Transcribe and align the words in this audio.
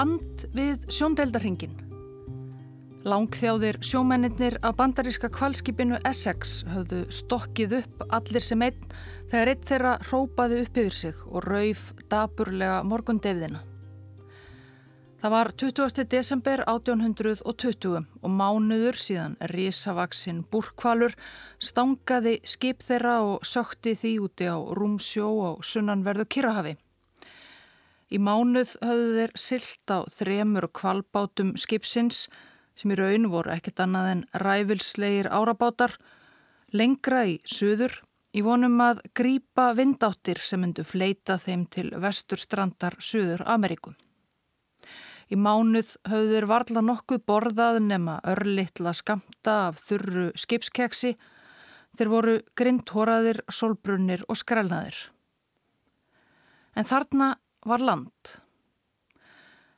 Land. 0.00 0.46
Við 0.56 0.86
sjóndeldarhingin. 0.96 1.74
Langþjáðir 3.04 3.76
sjómennir 3.84 4.54
af 4.64 4.78
bandaríska 4.78 5.28
kvalskipinu 5.34 5.98
Essex 6.08 6.62
höfðu 6.72 7.02
stokkið 7.12 7.74
upp 7.82 8.06
allir 8.08 8.46
sem 8.46 8.64
einn 8.64 8.86
þegar 9.28 9.52
einn 9.52 9.68
þeirra 9.68 9.92
rópaði 10.06 10.62
upp 10.64 10.80
yfir 10.80 10.96
sig 11.02 11.20
og 11.26 11.44
rauf 11.44 11.84
daburlega 12.08 12.80
morgundefðina. 12.88 13.60
Það 15.20 15.36
var 15.36 15.52
20. 15.66 16.08
desember 16.16 16.64
1820 16.64 18.00
og 18.00 18.36
mánuður 18.40 18.96
síðan 18.96 19.36
risavaksinn 19.52 20.46
búrkvalur 20.48 21.12
stangaði 21.60 22.38
skip 22.48 22.80
þeirra 22.86 23.18
og 23.34 23.44
sökti 23.44 23.98
því 24.00 24.18
úti 24.24 24.48
á 24.48 24.56
rúmsjó 24.56 25.34
á 25.44 25.50
sunnanverðu 25.60 26.24
Kirrahafi. 26.24 26.80
Í 28.10 28.18
mánuð 28.18 28.74
höfðu 28.82 29.10
þeir 29.16 29.32
silt 29.38 29.92
á 29.94 29.98
þremur 30.10 30.66
kvalbátum 30.74 31.54
skipsins 31.60 32.24
sem 32.74 32.90
í 32.90 32.98
raun 32.98 33.28
voru 33.30 33.52
ekkert 33.54 33.82
annað 33.84 34.12
en 34.14 34.22
ræfilslegir 34.42 35.28
árabátar 35.30 35.94
lengra 36.74 37.24
í 37.30 37.38
söður 37.46 38.00
í 38.34 38.42
vonum 38.46 38.78
að 38.82 39.02
grípa 39.16 39.70
vindáttir 39.78 40.40
sem 40.42 40.62
myndu 40.62 40.84
fleita 40.86 41.36
þeim 41.38 41.66
til 41.70 41.90
vesturstrandar 42.02 42.96
Suður 43.02 43.42
Ameríkum. 43.46 43.96
Í 45.30 45.38
mánuð 45.38 45.94
höfðu 46.10 46.34
þeir 46.34 46.46
varla 46.50 46.82
nokkuð 46.82 47.22
borðað 47.30 47.78
nema 47.84 48.16
örlittla 48.26 48.90
skamta 48.98 49.54
af 49.68 49.78
þurru 49.86 50.30
skipskeksi. 50.34 51.14
Þeir 51.98 52.10
voru 52.10 52.34
grindhoraðir, 52.58 53.42
solbrunnir 53.50 54.24
og 54.26 54.38
skrælnaðir. 54.38 54.98
En 56.74 56.86
þarna 56.86 57.36
var 57.66 57.82
land. 57.84 58.36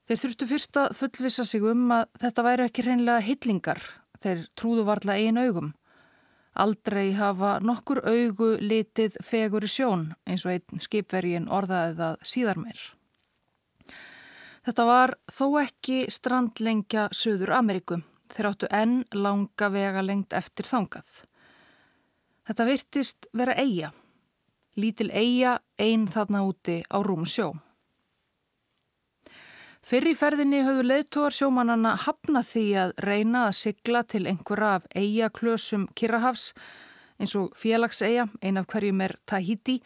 Þeir 0.07 0.21
þurftu 0.23 0.47
fyrst 0.51 0.79
að 0.81 0.97
fullvisa 0.99 1.45
sig 1.49 1.63
um 1.65 1.87
að 1.95 2.09
þetta 2.21 2.45
væri 2.47 2.65
ekki 2.67 2.83
hreinlega 2.87 3.27
hillingar. 3.27 3.83
Þeir 4.23 4.43
trúðu 4.59 4.85
varla 4.87 5.17
einn 5.19 5.39
augum. 5.41 5.71
Aldrei 6.53 7.15
hafa 7.17 7.55
nokkur 7.65 8.03
augu 8.05 8.51
litið 8.61 9.17
fegur 9.25 9.65
í 9.65 9.71
sjón 9.73 10.11
eins 10.29 10.45
og 10.45 10.53
einn 10.53 10.83
skipvergin 10.85 11.49
orðaðið 11.49 12.03
að 12.11 12.27
síðar 12.29 12.61
meir. 12.61 12.83
Þetta 14.63 14.85
var 14.87 15.15
þó 15.33 15.47
ekki 15.63 16.05
strandlengja 16.13 17.09
Suður 17.17 17.57
Ameríku. 17.57 18.03
Þeir 18.33 18.49
áttu 18.53 18.69
enn 18.71 19.01
langa 19.17 19.69
vega 19.73 20.05
lengt 20.05 20.37
eftir 20.37 20.69
þangað. 20.69 21.09
Þetta 22.47 22.69
virtist 22.69 23.27
vera 23.33 23.57
eiga. 23.57 23.91
Lítil 24.77 25.11
eiga 25.11 25.59
einn 25.81 26.07
þarna 26.09 26.45
úti 26.47 26.81
á 26.85 26.99
rúm 27.01 27.27
sjó. 27.29 27.53
Fyrir 29.83 30.15
ferðinni 30.15 30.61
höfðu 30.63 30.85
leðtóar 30.87 31.35
sjómanana 31.35 31.97
hafna 32.05 32.45
því 32.47 32.67
að 32.85 32.93
reyna 33.03 33.49
að 33.49 33.57
sigla 33.59 34.05
til 34.07 34.29
einhverja 34.31 34.77
af 34.79 34.87
eigaklösum 34.95 35.89
Kirrahafs 35.99 36.53
eins 37.19 37.35
og 37.39 37.51
félagseiga, 37.59 38.29
ein 38.43 38.61
af 38.61 38.69
hverjum 38.71 39.03
er 39.03 39.17
Tahiti 39.27 39.81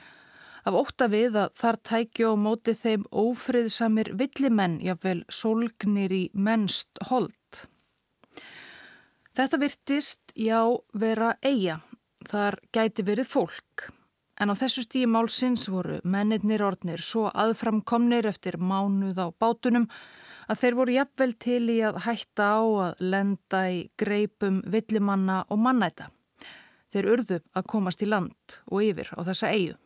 af 0.67 0.77
óta 0.77 1.08
við 1.08 1.39
að 1.41 1.52
þar 1.61 1.78
tækja 1.89 2.28
og 2.33 2.41
móti 2.42 2.74
þeim 2.77 3.06
ófriðsamir 3.08 4.12
villimenn, 4.19 4.80
jáfnvel 4.83 5.22
solgnir 5.33 6.12
í 6.12 6.22
mennst 6.34 7.00
hold. 7.11 7.67
Þetta 9.36 9.61
virtist, 9.63 10.23
já, 10.34 10.61
vera 10.92 11.36
eiga. 11.45 11.80
Þar 12.27 12.58
gæti 12.74 13.05
verið 13.07 13.30
fólk. 13.30 13.90
En 14.36 14.52
á 14.52 14.55
þessu 14.58 14.85
stíi 14.85 15.07
málsins 15.08 15.64
voru 15.73 16.01
mennirnir 16.05 16.64
orðnir 16.64 17.01
svo 17.01 17.30
aðframkomnir 17.33 18.29
eftir 18.29 18.58
mánuð 18.61 19.17
á 19.17 19.27
bátunum 19.33 19.89
að 20.47 20.61
þeir 20.61 20.77
voru 20.79 20.97
jafnvel 20.98 21.33
til 21.41 21.63
í 21.73 21.79
að 21.89 22.02
hætta 22.05 22.51
á 22.61 22.61
að 22.61 23.01
lenda 23.01 23.63
í 23.73 23.80
greipum 23.96 24.61
villimanna 24.69 25.41
og 25.48 25.63
mannæta. 25.64 26.11
Þeir 26.92 27.11
urðu 27.14 27.41
að 27.57 27.69
komast 27.73 28.05
í 28.05 28.11
land 28.13 28.61
og 28.69 28.85
yfir 28.85 29.11
á 29.17 29.20
þessa 29.25 29.51
eigu. 29.57 29.80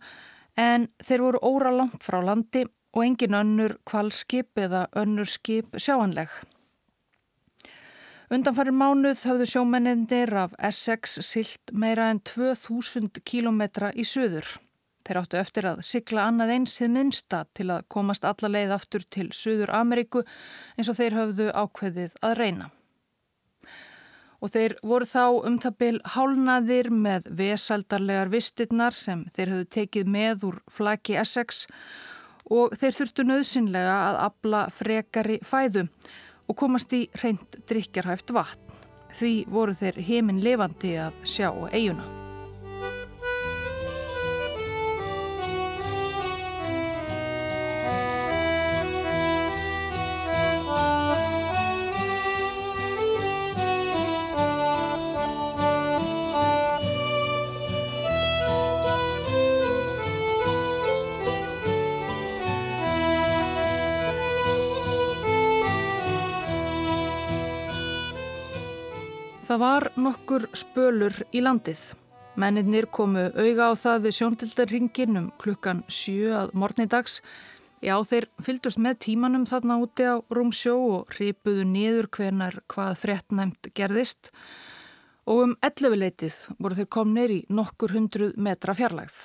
en 0.60 0.86
þeir 1.02 1.24
voru 1.24 1.40
óra 1.42 1.72
langt 1.74 2.04
frá 2.06 2.20
landi 2.22 2.62
og 2.94 3.02
engin 3.02 3.34
önnur 3.34 3.74
kvalskip 3.90 4.60
eða 4.62 4.84
önnur 4.94 5.26
skip 5.26 5.74
sjáanleg. 5.74 6.30
Undanfarin 8.30 8.78
mánuð 8.78 9.24
höfðu 9.26 9.48
sjómennindir 9.50 10.30
af 10.44 10.54
Essex 10.70 11.18
silt 11.26 11.74
meira 11.74 12.06
en 12.10 12.22
2000 12.22 13.18
kílometra 13.26 13.90
í 13.90 14.06
söður. 14.06 14.46
Þeir 15.04 15.20
áttu 15.20 15.40
eftir 15.42 15.68
að 15.68 15.82
sykla 15.84 16.28
annað 16.30 16.54
einsið 16.54 16.94
minnsta 16.94 17.42
til 17.52 17.66
að 17.74 17.84
komast 17.92 18.24
alla 18.24 18.48
leið 18.48 18.78
aftur 18.78 19.02
til 19.04 19.26
Suður 19.36 19.74
Ameríku 19.74 20.22
eins 20.78 20.88
og 20.88 20.96
þeir 21.02 21.18
höfðu 21.18 21.50
ákveðið 21.52 22.16
að 22.22 22.38
reyna 22.38 22.70
og 24.44 24.52
þeir 24.52 24.74
voru 24.84 25.08
þá 25.08 25.24
um 25.48 25.54
það 25.62 25.76
byl 25.80 26.00
hálnaðir 26.14 26.90
með 26.92 27.30
vesaldarlegar 27.38 28.32
vistirnar 28.32 28.96
sem 28.96 29.24
þeir 29.36 29.54
höfðu 29.54 29.68
tekið 29.78 30.10
með 30.16 30.44
úr 30.50 30.58
flaki 30.68 31.16
Essex 31.20 31.64
og 32.52 32.74
þeir 32.76 32.98
þurftu 32.98 33.24
nöðsynlega 33.24 33.94
að 34.10 34.20
abla 34.26 34.66
frekari 34.74 35.38
fæðu 35.40 35.86
og 36.44 36.58
komast 36.60 36.92
í 36.92 37.06
reynd 37.22 37.62
drikjarhæft 37.70 38.34
vatn. 38.36 38.60
Því 39.14 39.32
voru 39.48 39.76
þeir 39.78 40.02
heiminn 40.02 40.42
levandi 40.44 40.96
að 40.98 41.16
sjá 41.22 41.48
eiguna. 41.70 42.23
Það 69.54 69.60
var 69.62 69.84
nokkur 69.94 70.44
spölur 70.58 71.14
í 71.30 71.38
landið. 71.38 71.78
Menninir 72.42 72.88
komu 72.90 73.28
auga 73.38 73.68
á 73.70 73.72
það 73.78 74.00
við 74.08 74.16
sjóndildarringin 74.16 75.20
um 75.20 75.28
klukkan 75.38 75.84
7 75.86 76.32
að 76.34 76.50
morgnidags. 76.58 77.20
Já, 77.78 77.94
þeir 78.02 78.26
fyldust 78.42 78.82
með 78.82 78.98
tímanum 79.06 79.46
þarna 79.46 79.78
úti 79.84 80.08
á 80.10 80.18
rúmsjó 80.26 80.74
og 80.96 81.14
ripuðu 81.20 81.68
niður 81.70 82.10
hvenar 82.18 82.58
hvað 82.66 82.98
frettnæmt 83.04 83.70
gerðist. 83.78 84.34
Og 85.30 85.46
um 85.46 85.56
11 85.62 86.00
leitið 86.02 86.42
voru 86.58 86.82
þeir 86.82 86.92
komnir 86.98 87.38
í 87.38 87.40
nokkur 87.46 87.94
hundruð 87.94 88.34
metra 88.34 88.74
fjarlægð. 88.74 89.24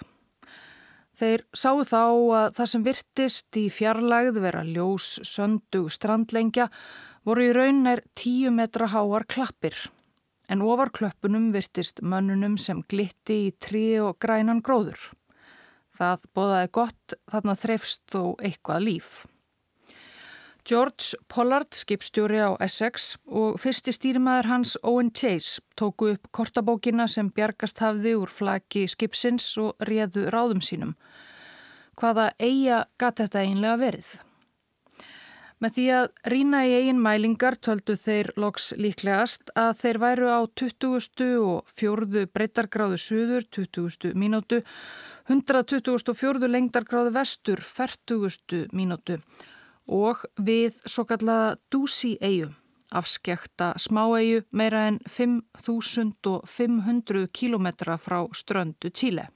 Þeir 1.18 1.48
sáu 1.58 1.82
þá 1.82 2.04
að 2.06 2.50
það 2.62 2.76
sem 2.78 2.90
virtist 2.94 3.58
í 3.58 3.70
fjarlægð 3.74 4.44
vera 4.46 4.62
ljós, 4.62 5.16
söndug, 5.26 5.90
strandlengja 5.90 6.70
voru 7.26 7.50
í 7.50 7.56
raunar 7.64 8.06
10 8.14 8.54
metra 8.54 8.94
háar 8.94 9.26
klappir 9.26 9.88
en 10.50 10.62
ofar 10.66 10.90
klöppunum 10.90 11.52
virtist 11.54 12.02
mönnunum 12.02 12.58
sem 12.58 12.82
glitti 12.90 13.40
í 13.48 13.56
trí 13.62 13.86
og 14.02 14.18
grænan 14.20 14.64
gróður. 14.66 15.00
Það 15.94 16.30
bóðaði 16.36 16.70
gott 16.78 17.20
þarna 17.32 17.56
þreifst 17.60 18.02
þó 18.10 18.24
eitthvað 18.40 18.86
líf. 18.88 19.12
George 20.70 21.18
Pollard, 21.28 21.74
skipstjóri 21.74 22.42
á 22.46 22.54
Essex 22.62 23.16
og 23.26 23.58
fyrsti 23.62 23.94
stýrimaður 23.96 24.50
hans 24.52 24.76
Owen 24.84 25.10
Chase 25.16 25.64
tóku 25.80 26.12
upp 26.14 26.30
kortabókina 26.36 27.08
sem 27.10 27.32
bjargast 27.34 27.82
hafði 27.82 28.14
úr 28.20 28.30
flaki 28.30 28.86
skipsins 28.92 29.48
og 29.58 29.74
réðu 29.90 30.28
ráðum 30.30 30.62
sínum. 30.62 30.94
Hvaða 31.98 32.30
eiga 32.38 32.84
gæti 33.02 33.26
þetta 33.26 33.46
einlega 33.48 33.80
verið? 33.82 34.12
Með 35.60 35.74
því 35.76 35.86
að 35.92 36.06
rína 36.32 36.60
í 36.64 36.72
eigin 36.78 37.02
mælingar 37.04 37.58
töldu 37.60 37.98
þeir 38.00 38.30
loks 38.40 38.72
líklegast 38.80 39.52
að 39.60 39.74
þeir 39.82 39.98
væru 40.00 40.30
á 40.32 40.48
20. 40.62 41.44
og 41.44 41.68
4. 41.76 42.32
breytargráðu 42.32 42.96
suður, 43.04 43.44
20. 43.58 44.14
mínútu, 44.16 44.64
124. 45.28 46.48
lengdargráðu 46.48 47.12
vestur, 47.12 47.60
40. 47.60 48.72
mínútu 48.72 49.20
og 49.90 50.22
við 50.38 50.78
svo 50.86 51.02
kallaða 51.10 51.58
Dúsi 51.74 52.14
eigu, 52.22 52.54
afskekta 52.96 53.74
smáeigu 53.82 54.46
meira 54.54 54.88
en 54.88 55.00
5.500 55.10 57.28
kilometra 57.34 57.98
frá 57.98 58.28
ströndu 58.32 58.90
Tíle. 58.94 59.30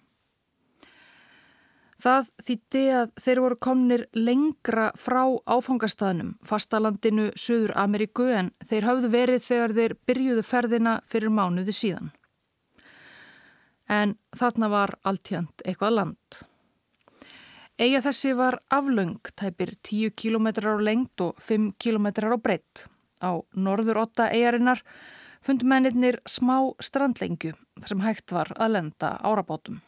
Það 2.01 2.29
þýtti 2.47 2.83
að 2.97 3.11
þeir 3.21 3.41
voru 3.43 3.57
komnir 3.61 4.05
lengra 4.17 4.89
frá 4.99 5.21
áfangastæðnum, 5.45 6.33
fastalandinu 6.45 7.29
Suður 7.37 7.75
Ameríku 7.77 8.27
en 8.33 8.51
þeir 8.65 8.89
hafðu 8.89 9.11
verið 9.13 9.45
þegar 9.45 9.75
þeir 9.77 9.95
byrjuðu 10.09 10.45
ferðina 10.47 10.95
fyrir 11.09 11.33
mánuði 11.33 11.75
síðan. 11.77 12.09
En 13.89 14.15
þarna 14.33 14.71
var 14.71 14.95
alltjönd 15.03 15.65
eitthvað 15.67 15.97
land. 15.99 16.43
Eiga 17.77 18.03
þessi 18.05 18.35
var 18.37 18.59
aflöng, 18.69 19.17
tæpir 19.33 19.73
10 19.81 20.13
km 20.13 20.47
á 20.61 20.77
lengt 20.77 21.21
og 21.21 21.37
5 21.41 21.73
km 21.81 22.07
á 22.29 22.37
breytt. 22.37 22.85
Á 23.23 23.41
norður 23.55 24.03
8 24.05 24.29
eigarinnar 24.29 24.83
fund 25.43 25.63
mennir 25.63 26.21
smá 26.29 26.73
strandlengju 26.79 27.53
sem 27.85 28.03
hægt 28.05 28.31
var 28.31 28.53
að 28.57 28.77
lenda 28.77 29.17
árabátum. 29.25 29.81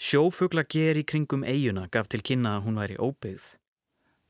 Sjófugla 0.00 0.64
ger 0.64 0.96
í 0.96 1.04
kringum 1.04 1.42
eiguna 1.44 1.84
gaf 1.92 2.06
til 2.08 2.22
kynna 2.24 2.54
að 2.56 2.62
hún 2.64 2.78
væri 2.80 2.94
óbyggð. 2.96 3.50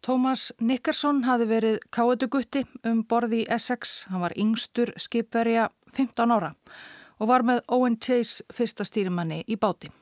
Tómas 0.02 0.48
Nikkarsson 0.58 1.20
hafi 1.28 1.46
verið 1.46 1.76
káetugutti 1.94 2.64
um 2.88 3.04
borði 3.06 3.44
í 3.44 3.48
Essex. 3.54 4.06
Hann 4.10 4.24
var 4.24 4.34
yngstur 4.34 4.90
skipverja 4.98 5.68
15 5.94 6.34
ára 6.34 6.54
og 7.20 7.28
var 7.30 7.44
með 7.46 7.60
Owen 7.70 7.98
Chase 8.02 8.42
fyrsta 8.50 8.86
stýrimanni 8.88 9.44
í 9.46 9.58
báti. 9.60 9.92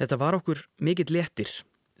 Þetta 0.00 0.18
var 0.18 0.38
okkur 0.40 0.64
mikill 0.80 1.12
léttir 1.14 1.52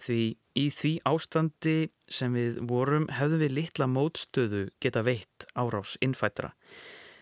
því 0.02 0.18
í 0.58 0.66
því 0.74 0.92
ástandi 1.06 1.76
sem 2.10 2.34
við 2.34 2.58
vorum 2.66 3.06
hefðum 3.12 3.44
við 3.44 3.54
litla 3.60 3.86
mótstöðu 3.86 4.64
geta 4.82 5.04
veitt 5.06 5.46
árás 5.54 5.94
innfættra. 6.02 6.50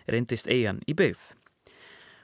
Reyndist 0.09 0.49
eigan 0.49 0.81
í 0.89 0.97
byggð. 0.97 1.35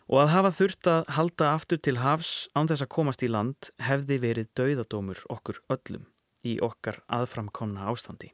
Og 0.06 0.20
að 0.22 0.32
hafa 0.36 0.50
þurft 0.54 0.86
að 0.86 1.08
halda 1.16 1.50
aftur 1.50 1.80
til 1.82 1.96
hafs 1.98 2.32
án 2.54 2.68
þess 2.70 2.84
að 2.84 2.92
komast 2.94 3.24
í 3.26 3.30
land 3.30 3.70
hefði 3.82 4.20
verið 4.22 4.52
dauðadómur 4.58 5.22
okkur 5.34 5.58
öllum 5.72 6.06
í 6.46 6.58
okkar 6.62 7.00
aðframkomna 7.10 7.88
ástandi. 7.90 8.30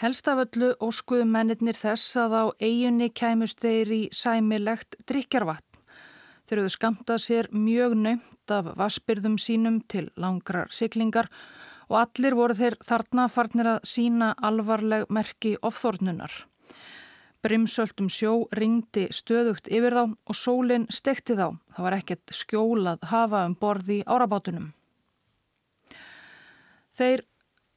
Helst 0.00 0.28
af 0.30 0.40
öllu 0.46 0.72
óskuðu 0.80 1.26
mennir 1.28 1.76
þess 1.76 2.16
að 2.16 2.32
á 2.32 2.44
eiginni 2.64 3.10
kæmust 3.12 3.60
þeir 3.60 3.92
í 3.92 4.02
sæmilegt 4.08 4.96
drikjarvatn. 5.04 5.82
Þeir 6.48 6.62
eru 6.62 6.72
skamtað 6.72 7.20
sér 7.22 7.48
mjög 7.52 7.94
nöymt 8.00 8.54
af 8.56 8.72
vaspyrðum 8.76 9.36
sínum 9.38 9.82
til 9.88 10.08
langrar 10.16 10.72
siklingar 10.72 11.28
og 11.88 11.98
allir 12.00 12.34
voru 12.36 12.56
þeir 12.56 12.78
þarna 12.84 13.28
farnir 13.28 13.68
að 13.74 13.84
sína 13.88 14.32
alvarleg 14.40 15.04
merki 15.12 15.54
ofþórnunar. 15.60 16.32
Brimsöldum 17.42 18.06
sjó 18.12 18.46
ringdi 18.54 19.08
stöðugt 19.10 19.66
yfir 19.66 19.96
þá 19.96 20.04
og 20.04 20.36
sólinn 20.38 20.86
stekti 20.94 21.34
þá. 21.34 21.58
Það 21.74 21.86
var 21.86 21.96
ekkert 21.98 22.34
skjólað 22.38 23.06
hafa 23.10 23.42
um 23.48 23.56
borði 23.58 23.98
árabátunum. 24.06 24.70
Þeir 26.94 27.24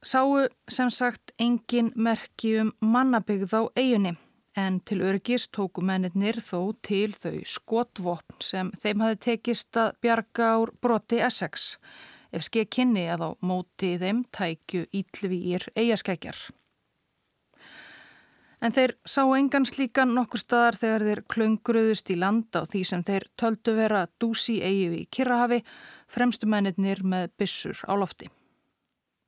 sáu 0.06 0.46
sem 0.70 0.92
sagt 0.94 1.34
engin 1.42 1.90
merki 1.96 2.60
um 2.62 2.72
mannabyggð 2.80 3.58
á 3.58 3.62
eiginni 3.74 4.14
en 4.56 4.80
til 4.88 5.02
örgis 5.04 5.48
tóku 5.52 5.84
mennir 5.84 6.40
þó 6.40 6.76
til 6.86 7.16
þau 7.18 7.42
skotvopn 7.50 8.38
sem 8.44 8.72
þeim 8.80 9.04
hafi 9.04 9.18
tekist 9.30 9.80
að 9.80 9.96
bjarga 10.06 10.52
ár 10.56 10.72
broti 10.82 11.20
Essex 11.26 11.74
ef 12.32 12.46
skeið 12.48 12.70
kynni 12.78 13.08
að 13.12 13.26
á 13.28 13.30
móti 13.42 13.96
þeim 14.00 14.24
tækju 14.36 14.86
ítlvíir 14.96 15.68
eigaskækjar. 15.76 16.38
En 18.62 18.72
þeir 18.72 18.96
sá 19.06 19.22
engan 19.36 19.66
slíkan 19.68 20.14
nokkur 20.16 20.40
staðar 20.40 20.78
þegar 20.80 21.06
þeir 21.10 21.22
klöngruðust 21.34 22.10
í 22.10 22.18
landa 22.20 22.64
á 22.64 22.70
því 22.70 22.82
sem 22.88 23.04
þeir 23.04 23.28
töldu 23.38 23.76
vera 23.76 24.06
dúsi 24.22 24.62
eigi 24.64 25.04
í 25.04 25.06
Kirrahafi, 25.12 25.62
fremstu 26.08 26.48
mennir 26.48 27.04
með 27.04 27.32
byssur 27.38 27.84
á 27.86 27.94
lofti. 28.00 28.30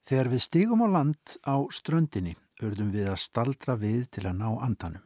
Þegar 0.07 0.29
við 0.31 0.43
stígum 0.45 0.85
á 0.85 0.87
land 0.87 1.37
á 1.43 1.55
ströndinni 1.67 2.37
örðum 2.63 2.93
við 2.95 3.09
að 3.11 3.19
staldra 3.21 3.75
við 3.77 4.07
til 4.15 4.23
að 4.25 4.39
ná 4.39 4.47
andanum 4.65 5.03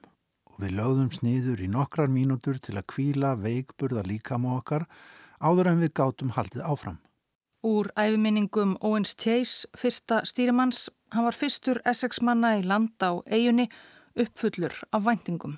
og 0.52 0.60
við 0.62 0.76
lögðum 0.78 1.12
sniður 1.16 1.64
í 1.64 1.70
nokkrar 1.72 2.12
mínútur 2.12 2.60
til 2.62 2.78
að 2.78 2.88
kvíla 2.94 3.34
veikburða 3.40 4.04
líkam 4.06 4.46
okkar 4.52 4.86
áður 5.42 5.72
en 5.72 5.82
við 5.82 5.96
gátum 5.98 6.36
haldið 6.36 6.62
áfram. 6.62 7.00
Úr 7.66 7.92
æfiminningum 7.98 8.76
Owens 8.82 9.16
Chase, 9.18 9.68
fyrsta 9.78 10.22
stýrimanns, 10.26 10.90
hann 11.14 11.28
var 11.28 11.38
fyrstur 11.38 11.82
Essex 11.86 12.22
manna 12.22 12.56
í 12.58 12.64
land 12.66 12.96
á 13.02 13.22
eigunni 13.26 13.68
uppfullur 14.16 14.74
af 14.92 15.06
væntingum. 15.06 15.58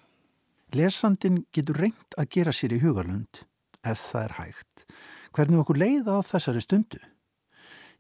Lesandin 0.73 1.43
getur 1.53 1.77
reynd 1.77 2.15
að 2.17 2.29
gera 2.33 2.53
sér 2.53 2.73
í 2.73 2.81
hugalund, 2.81 3.43
ef 3.85 3.99
það 4.09 4.23
er 4.23 4.33
hægt, 4.39 4.85
hvernig 5.33 5.61
okkur 5.61 5.77
leiða 5.77 6.17
á 6.17 6.21
þessari 6.25 6.63
stundu. 6.63 7.01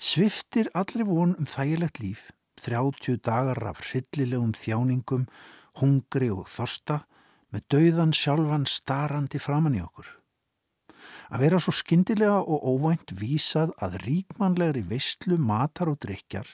Sviftir 0.01 0.69
allri 0.73 1.05
von 1.05 1.35
um 1.37 1.49
þægilegt 1.49 2.01
líf, 2.01 2.31
30 2.61 3.21
dagar 3.25 3.61
af 3.69 3.81
hryllilegum 3.85 4.53
þjáningum, 4.57 5.27
hungri 5.81 6.29
og 6.33 6.49
þorsta, 6.49 7.03
með 7.53 7.65
dauðan 7.69 8.13
sjálfan 8.17 8.65
starandi 8.69 9.41
framann 9.41 9.77
í 9.77 9.83
okkur. 9.85 10.09
Að 11.33 11.45
vera 11.45 11.61
svo 11.61 11.73
skindilega 11.73 12.41
og 12.41 12.65
óvænt 12.65 13.13
vísað 13.19 13.73
að 13.81 13.99
ríkmanlegri 14.05 14.83
veistlu 14.89 15.37
matar 15.37 15.91
og 15.91 15.99
drikjar 16.01 16.47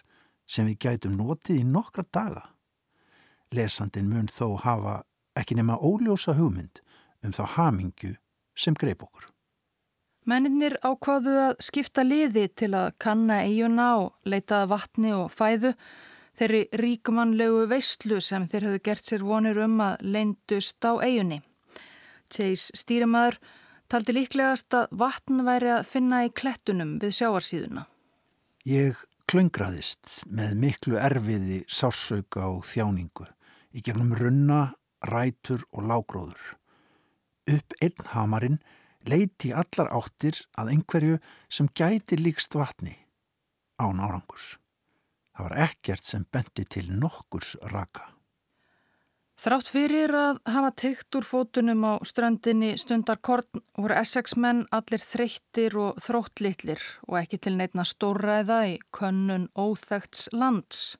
sem 0.50 0.68
við 0.68 0.80
gætum 0.86 1.20
notið 1.20 1.62
í 1.62 1.68
nokkra 1.68 2.04
daga 2.12 2.48
lesandin 3.56 4.10
mun 4.10 4.30
þó 4.32 4.58
hafa 4.64 5.02
ekki 5.40 5.58
nema 5.58 5.78
óljósa 5.78 6.36
hugmynd 6.38 6.82
um 7.26 7.34
þá 7.36 7.44
hamingju 7.56 8.16
sem 8.56 8.76
greip 8.78 9.04
okkur. 9.04 9.30
Menninir 10.30 10.76
ákváðu 10.84 11.34
að 11.42 11.56
skipta 11.64 12.04
liði 12.06 12.50
til 12.60 12.74
að 12.78 12.92
kanna 13.02 13.42
eiguna 13.48 13.90
og 14.04 14.30
leitaða 14.30 14.68
vatni 14.74 15.14
og 15.16 15.32
fæðu 15.34 15.74
þeirri 16.38 16.66
ríkumannlegu 16.82 17.66
veistlu 17.72 18.20
sem 18.24 18.46
þeir 18.48 18.68
höfðu 18.68 18.82
gert 18.86 19.06
sér 19.06 19.26
vonir 19.26 19.60
um 19.64 19.80
að 19.84 20.04
leindust 20.06 20.86
á 20.86 21.00
eigunni. 21.02 21.42
Chase 22.30 22.76
stýrimaður 22.78 23.40
taldi 23.90 24.14
líklegast 24.16 24.76
að 24.78 24.92
vatn 25.02 25.42
væri 25.48 25.74
að 25.80 25.88
finna 25.90 26.22
í 26.28 26.34
klettunum 26.36 26.98
við 27.02 27.16
sjáarsíðuna. 27.20 27.88
Ég 28.70 29.02
klöngraðist 29.30 30.22
með 30.30 30.56
miklu 30.62 31.00
erfiði 31.02 31.64
sársauka 31.66 32.48
og 32.52 32.68
þjáningu 32.70 33.26
í 33.76 33.84
gegnum 33.86 34.14
runna, 34.18 34.76
rætur 35.06 35.66
og 35.72 35.88
lágróður. 35.90 36.46
Upp 37.50 37.76
einn 37.82 38.12
hamarinn 38.14 38.60
leiti 39.10 39.54
allar 39.56 39.92
áttir 39.96 40.44
að 40.60 40.74
einhverju 40.76 41.20
sem 41.50 41.70
gæti 41.74 42.20
líkst 42.20 42.58
vatni 42.60 42.98
án 43.80 44.02
árangurs. 44.04 44.58
Það 45.34 45.46
var 45.48 45.60
ekkert 45.70 46.04
sem 46.06 46.26
bendi 46.28 46.66
til 46.68 46.90
nokkurs 46.92 47.56
raka. 47.72 48.10
Þrátt 49.40 49.70
fyrir 49.72 50.12
að 50.12 50.42
hafa 50.52 50.70
teikt 50.82 51.16
úr 51.16 51.24
fótunum 51.24 51.86
á 51.88 51.94
strandinni 52.04 52.74
stundarkorn 52.76 53.62
voru 53.80 53.96
Essex 53.96 54.36
menn 54.36 54.66
allir 54.76 55.00
þreyttir 55.00 55.78
og 55.80 56.02
þróttlitlir 56.04 56.84
og 57.08 57.22
ekki 57.22 57.40
til 57.46 57.54
neitna 57.56 57.86
stórræða 57.88 58.58
í 58.68 58.74
könnun 58.92 59.48
óþægts 59.56 60.28
lands. 60.36 60.98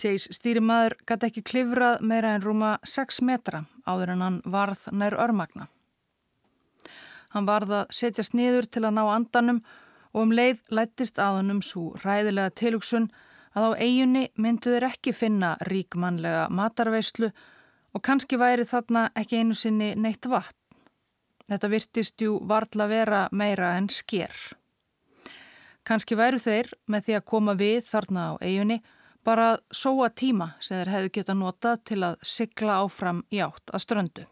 Chase 0.00 0.32
stýrimaður 0.32 0.94
gæti 1.04 1.28
ekki 1.28 1.42
klifrað 1.44 2.00
meira 2.08 2.32
en 2.36 2.44
rúma 2.44 2.70
6 2.88 3.20
metra 3.28 3.66
áður 3.84 4.14
en 4.14 4.24
hann 4.24 4.38
varð 4.48 4.86
nær 4.96 5.16
örmagna. 5.20 5.66
Hann 7.34 7.46
varð 7.46 7.74
að 7.82 7.92
setjast 7.94 8.34
niður 8.34 8.66
til 8.66 8.86
að 8.86 8.96
ná 8.96 9.02
andanum 9.12 9.58
og 10.14 10.22
um 10.24 10.32
leið 10.34 10.62
lættist 10.72 11.20
að 11.22 11.40
hannum 11.40 11.60
svo 11.62 11.90
ræðilega 12.02 12.54
tilugsun 12.58 13.10
að 13.54 13.66
á 13.66 13.70
eiginni 13.82 14.22
mynduður 14.40 14.86
ekki 14.88 15.12
finna 15.14 15.56
ríkmannlega 15.68 16.46
matarveislu 16.54 17.30
og 17.94 18.04
kannski 18.06 18.38
væri 18.40 18.64
þarna 18.64 19.08
ekki 19.18 19.42
einu 19.42 19.58
sinni 19.58 19.92
neitt 19.98 20.26
vatn. 20.30 20.56
Þetta 21.50 21.70
virtist 21.70 22.22
jú 22.22 22.38
varðla 22.46 22.86
vera 22.88 23.20
meira 23.34 23.74
en 23.76 23.90
sker. 23.90 24.32
Kannski 25.84 26.16
væru 26.16 26.38
þeir 26.38 26.70
með 26.86 27.06
því 27.06 27.16
að 27.18 27.28
koma 27.32 27.56
við 27.58 27.82
þarna 27.88 28.26
á 28.30 28.32
eiginni 28.40 28.78
bara 29.24 29.58
sóa 29.72 30.08
tíma 30.10 30.54
sem 30.60 30.80
þeir 30.80 30.92
hefðu 30.94 31.14
geta 31.16 31.36
nota 31.36 31.76
til 31.84 32.02
að 32.06 32.20
sigla 32.26 32.80
áfram 32.84 33.24
í 33.30 33.40
átt 33.44 33.72
að 33.72 33.84
ströndu. 33.84 34.26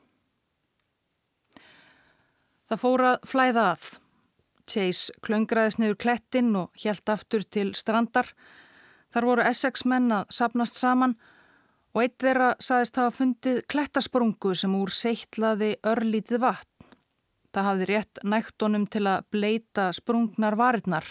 Það 2.69 2.83
fóra 2.85 3.17
flæða 3.25 3.65
að. 3.73 3.89
Chase 4.69 5.15
klöngraðis 5.25 5.79
niður 5.81 5.97
klettinn 6.03 6.53
og 6.61 6.75
hjælt 6.77 7.09
aftur 7.09 7.45
til 7.49 7.71
strandar. 7.77 8.29
Þar 9.09 9.27
voru 9.31 9.45
Essex 9.49 9.87
menn 9.89 10.13
að 10.13 10.29
sapnast 10.37 10.77
saman 10.77 11.15
og 11.95 12.03
eitt 12.03 12.19
þeirra 12.21 12.51
saðist 12.61 12.99
hafa 13.01 13.15
fundið 13.17 13.63
klettasprungu 13.73 14.53
sem 14.59 14.75
úr 14.77 14.93
seittlaði 14.93 15.73
örlítið 15.89 16.43
vatn. 16.45 16.93
Það 17.57 17.69
hafði 17.71 17.89
rétt 17.89 18.21
næktonum 18.29 18.85
til 18.93 19.07
að 19.09 19.25
bleita 19.33 19.89
sprungnar 19.97 20.59
varirnar, 20.61 21.07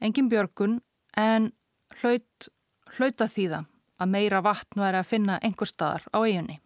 engin 0.00 0.30
björgun 0.32 0.80
en 1.20 1.50
hlaut, 2.00 2.48
hlauta 2.96 3.26
þýða 3.30 3.64
að 4.00 4.12
meira 4.12 4.42
vatn 4.44 4.80
væri 4.80 5.00
að 5.00 5.10
finna 5.10 5.40
einhver 5.42 5.70
staðar 5.70 6.06
á 6.12 6.18
eiginni. 6.22 6.60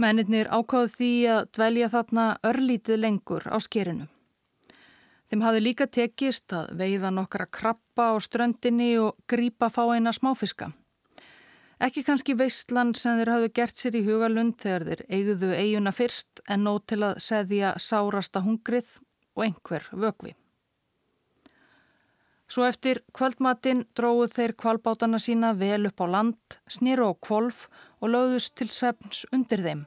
Mennirnir 0.00 0.48
ákáðu 0.48 0.88
því 0.94 1.12
að 1.34 1.46
dvelja 1.56 1.90
þarna 1.92 2.24
örlítið 2.46 3.00
lengur 3.04 3.46
á 3.50 3.58
skerinu. 3.60 4.06
Þeim 5.30 5.44
hafði 5.46 5.62
líka 5.62 5.86
tekist 5.86 6.52
að 6.56 6.72
veiða 6.78 7.10
nokkra 7.14 7.46
krabba 7.46 8.10
á 8.10 8.14
ströndinni 8.18 8.96
og 8.98 9.18
grípa 9.30 9.68
fá 9.70 9.84
eina 9.94 10.14
smáfiska. 10.14 10.72
Ekki 11.80 12.02
kannski 12.04 12.34
veistlan 12.36 12.90
sem 12.98 13.20
þeir 13.20 13.30
hafðu 13.34 13.52
gert 13.56 13.78
sér 13.78 13.96
í 13.96 14.02
hugalund 14.04 14.58
þegar 14.60 14.84
þeir 14.88 15.04
eigðu 15.08 15.52
eiguna 15.54 15.94
fyrst 15.96 16.42
en 16.48 16.66
nót 16.66 16.88
til 16.92 17.00
að 17.06 17.22
seðja 17.24 17.72
sárasta 17.80 18.42
hungrið 18.44 18.98
og 19.36 19.46
einhver 19.46 19.86
vögvi. 19.92 20.34
Svo 22.50 22.64
eftir 22.66 22.98
kvöldmatinn 23.14 23.84
dróðu 23.94 24.26
þeir 24.34 24.56
kvalbátana 24.58 25.20
sína 25.22 25.52
vel 25.54 25.86
upp 25.86 26.02
á 26.02 26.06
land, 26.10 26.58
snýru 26.66 27.06
á 27.06 27.14
kvolf 27.22 27.68
og 28.02 28.10
lögðust 28.10 28.56
til 28.58 28.66
svefns 28.74 29.22
undir 29.30 29.62
þeim 29.62 29.86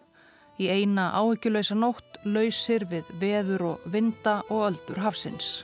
í 0.62 0.70
eina 0.70 1.10
áhyggjuleysa 1.18 1.76
nótt 1.76 2.20
lausir 2.24 2.86
við 2.90 3.10
veður 3.20 3.66
og 3.74 3.88
vinda 3.94 4.42
og 4.50 4.70
öldur 4.70 5.02
hafsins. 5.04 5.64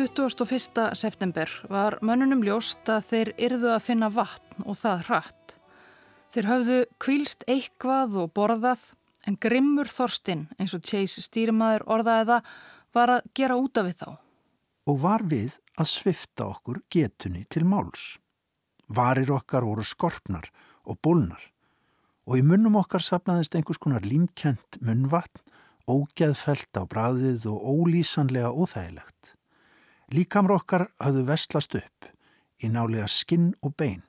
21. 0.00 0.94
september 0.96 1.50
var 1.68 1.98
mönnunum 2.00 2.40
ljóst 2.40 2.88
að 2.88 3.08
þeir 3.10 3.30
yrðu 3.36 3.68
að 3.74 3.82
finna 3.84 4.08
vatn 4.08 4.62
og 4.64 4.78
það 4.80 5.02
hratt. 5.10 5.54
Þeir 6.32 6.46
höfðu 6.48 6.76
kvílst 7.04 7.42
eitthvað 7.44 8.14
og 8.22 8.30
borðað 8.32 8.86
en 9.28 9.36
grimmur 9.36 9.90
þorstinn 9.92 10.46
eins 10.56 10.72
og 10.72 10.86
Chase 10.88 11.20
stýrimaður 11.20 11.84
orðaði 11.84 12.28
það 12.30 12.48
var 12.96 13.12
að 13.16 13.28
gera 13.36 13.58
út 13.60 13.80
af 13.82 13.88
við 13.90 13.98
þá. 14.00 14.08
Og 14.88 14.96
var 15.02 15.24
við 15.28 15.58
að 15.76 15.90
svifta 15.92 16.46
okkur 16.46 16.80
getunni 16.88 17.44
til 17.52 17.66
máls. 17.68 18.06
Varir 18.88 19.34
okkar 19.36 19.68
voru 19.68 19.84
skorpnar 19.84 20.48
og 20.88 20.96
bólnar 21.04 21.44
og 22.24 22.40
í 22.40 22.46
munnum 22.46 22.78
okkar 22.80 23.04
sapnaðist 23.04 23.58
einhvers 23.58 23.82
konar 23.82 24.08
límkent 24.08 24.80
munnvatn 24.80 25.44
ógeðfelt 25.90 26.72
á 26.80 26.88
bræðið 26.88 27.50
og 27.52 27.68
ólýsanlega 27.74 28.48
óþægilegt. 28.48 29.34
Líkamr 30.10 30.56
okkar 30.56 30.88
hafðu 30.98 31.26
vestlast 31.28 31.74
upp 31.78 32.08
í 32.58 32.68
nálega 32.68 33.06
skinn 33.06 33.52
og 33.62 33.76
bein 33.78 34.02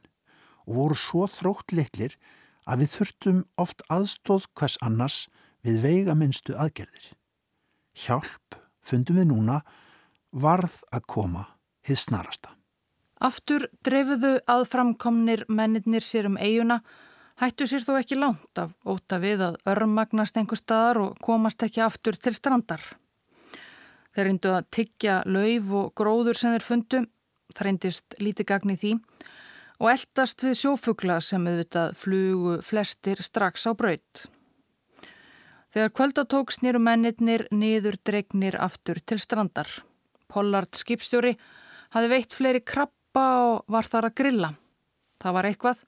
og 0.65 0.77
voru 0.77 0.97
svo 0.97 1.27
þrótt 1.29 1.73
litlir 1.77 2.15
að 2.65 2.83
við 2.83 2.95
þurftum 2.95 3.43
oft 3.61 3.83
aðstóð 3.93 4.47
hvers 4.57 4.77
annars 4.81 5.27
við 5.65 5.81
veigaminstu 5.85 6.55
aðgerðir. 6.57 7.11
Hjálp, 7.93 8.57
fundum 8.81 9.19
við 9.19 9.29
núna, 9.29 9.59
varð 10.31 10.79
að 10.89 11.05
koma 11.05 11.45
hið 11.85 12.01
snarasta. 12.05 12.55
Aftur 13.21 13.67
dreifuðu 13.85 14.39
aðframkomnir 14.49 15.45
mennirnir 15.49 16.01
sér 16.01 16.31
um 16.31 16.39
eiguna 16.41 16.79
hættu 17.41 17.67
sér 17.69 17.85
þó 17.85 17.93
ekki 17.99 18.17
langt 18.17 18.61
af 18.61 18.73
óta 18.85 19.19
við 19.21 19.45
að 19.51 19.59
örmagnast 19.69 20.37
einhver 20.37 20.57
staðar 20.57 21.03
og 21.05 21.21
komast 21.21 21.61
ekki 21.61 21.83
aftur 21.85 22.17
til 22.17 22.33
strandar. 22.37 22.81
Þeir 24.11 24.27
reyndu 24.27 24.51
að 24.51 24.67
tyggja 24.75 25.21
lauf 25.25 25.71
og 25.79 25.93
gróður 25.95 26.39
sem 26.39 26.55
þeir 26.55 26.67
fundu, 26.67 27.01
það 27.55 27.67
reyndist 27.67 28.17
lítið 28.19 28.49
gagn 28.51 28.73
í 28.73 28.77
því 28.81 28.93
og 29.81 29.89
eldast 29.89 30.43
við 30.45 30.59
sjófugla 30.59 31.17
sem 31.25 31.47
auðvitað 31.47 31.95
flugu 31.97 32.59
flestir 32.65 33.23
strax 33.25 33.65
á 33.65 33.71
braut. 33.73 34.25
Þegar 35.71 35.93
kvöldatók 35.95 36.51
snýru 36.51 36.81
mennirnir 36.83 37.47
niður 37.55 37.97
dregnir 38.03 38.57
aftur 38.59 38.99
til 38.99 39.17
strandar. 39.23 39.69
Pollard 40.27 40.75
skipstjóri 40.75 41.37
hafi 41.95 42.11
veitt 42.11 42.35
fleiri 42.35 42.61
krabba 42.61 43.27
og 43.47 43.71
var 43.71 43.87
þar 43.87 44.11
að 44.11 44.17
grilla. 44.19 44.53
Það 45.23 45.37
var 45.37 45.49
eitthvað 45.49 45.85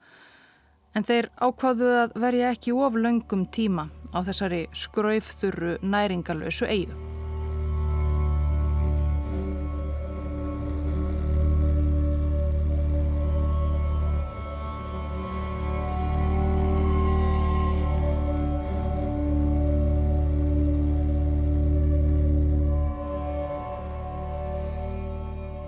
en 0.94 1.08
þeir 1.08 1.30
ákváðu 1.42 1.90
að 2.04 2.20
verja 2.24 2.52
ekki 2.54 2.76
of 2.76 2.98
löngum 2.98 3.48
tíma 3.54 3.90
á 4.14 4.20
þessari 4.26 4.68
skraufþurru 4.78 5.80
næringalösu 5.82 6.70
eigu. 6.70 7.13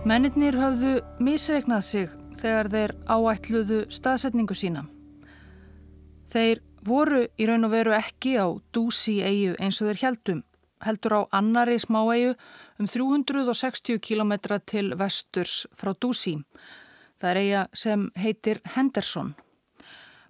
Mennirnir 0.06 0.54
höfðu 0.54 1.00
misregnað 1.18 1.80
sig 1.82 2.12
þegar 2.38 2.68
þeir 2.70 2.92
áætluðu 3.10 3.78
staðsetningu 3.90 4.54
sína. 4.54 4.84
Þeir 6.30 6.62
voru 6.86 7.24
í 7.42 7.48
raun 7.50 7.66
og 7.66 7.74
veru 7.74 7.96
ekki 7.98 8.36
á 8.38 8.54
Dúsi 8.70 9.16
eigu 9.26 9.56
eins 9.58 9.80
og 9.82 9.90
þeir 9.90 10.02
heldum, 10.04 10.44
heldur 10.86 11.16
á 11.18 11.22
annari 11.40 11.80
smá 11.82 12.04
eigu 12.14 12.36
um 12.78 12.86
360 12.86 13.98
km 13.98 14.36
til 14.70 14.94
vesturs 14.94 15.66
frá 15.74 15.96
Dúsi. 15.98 16.36
Það 17.18 17.32
er 17.32 17.42
eiga 17.42 17.66
sem 17.74 18.06
heitir 18.14 18.62
Henderson. 18.76 19.34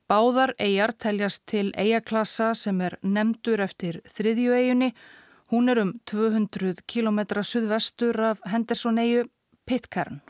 Báðar 0.08 0.56
eigar 0.56 0.96
teljast 0.96 1.50
til 1.52 1.74
eigaklassa 1.76 2.54
sem 2.56 2.80
er 2.80 2.96
nefndur 3.04 3.60
eftir 3.60 4.00
þriðju 4.08 4.56
eigunni. 4.56 4.94
Hún 5.52 5.68
er 5.68 5.84
um 5.84 5.98
200 6.08 6.80
km 6.88 7.26
suðvestur 7.44 8.24
af 8.24 8.40
Henderson 8.48 9.04
eigu 9.04 9.28
Pitcairn. 9.66 10.22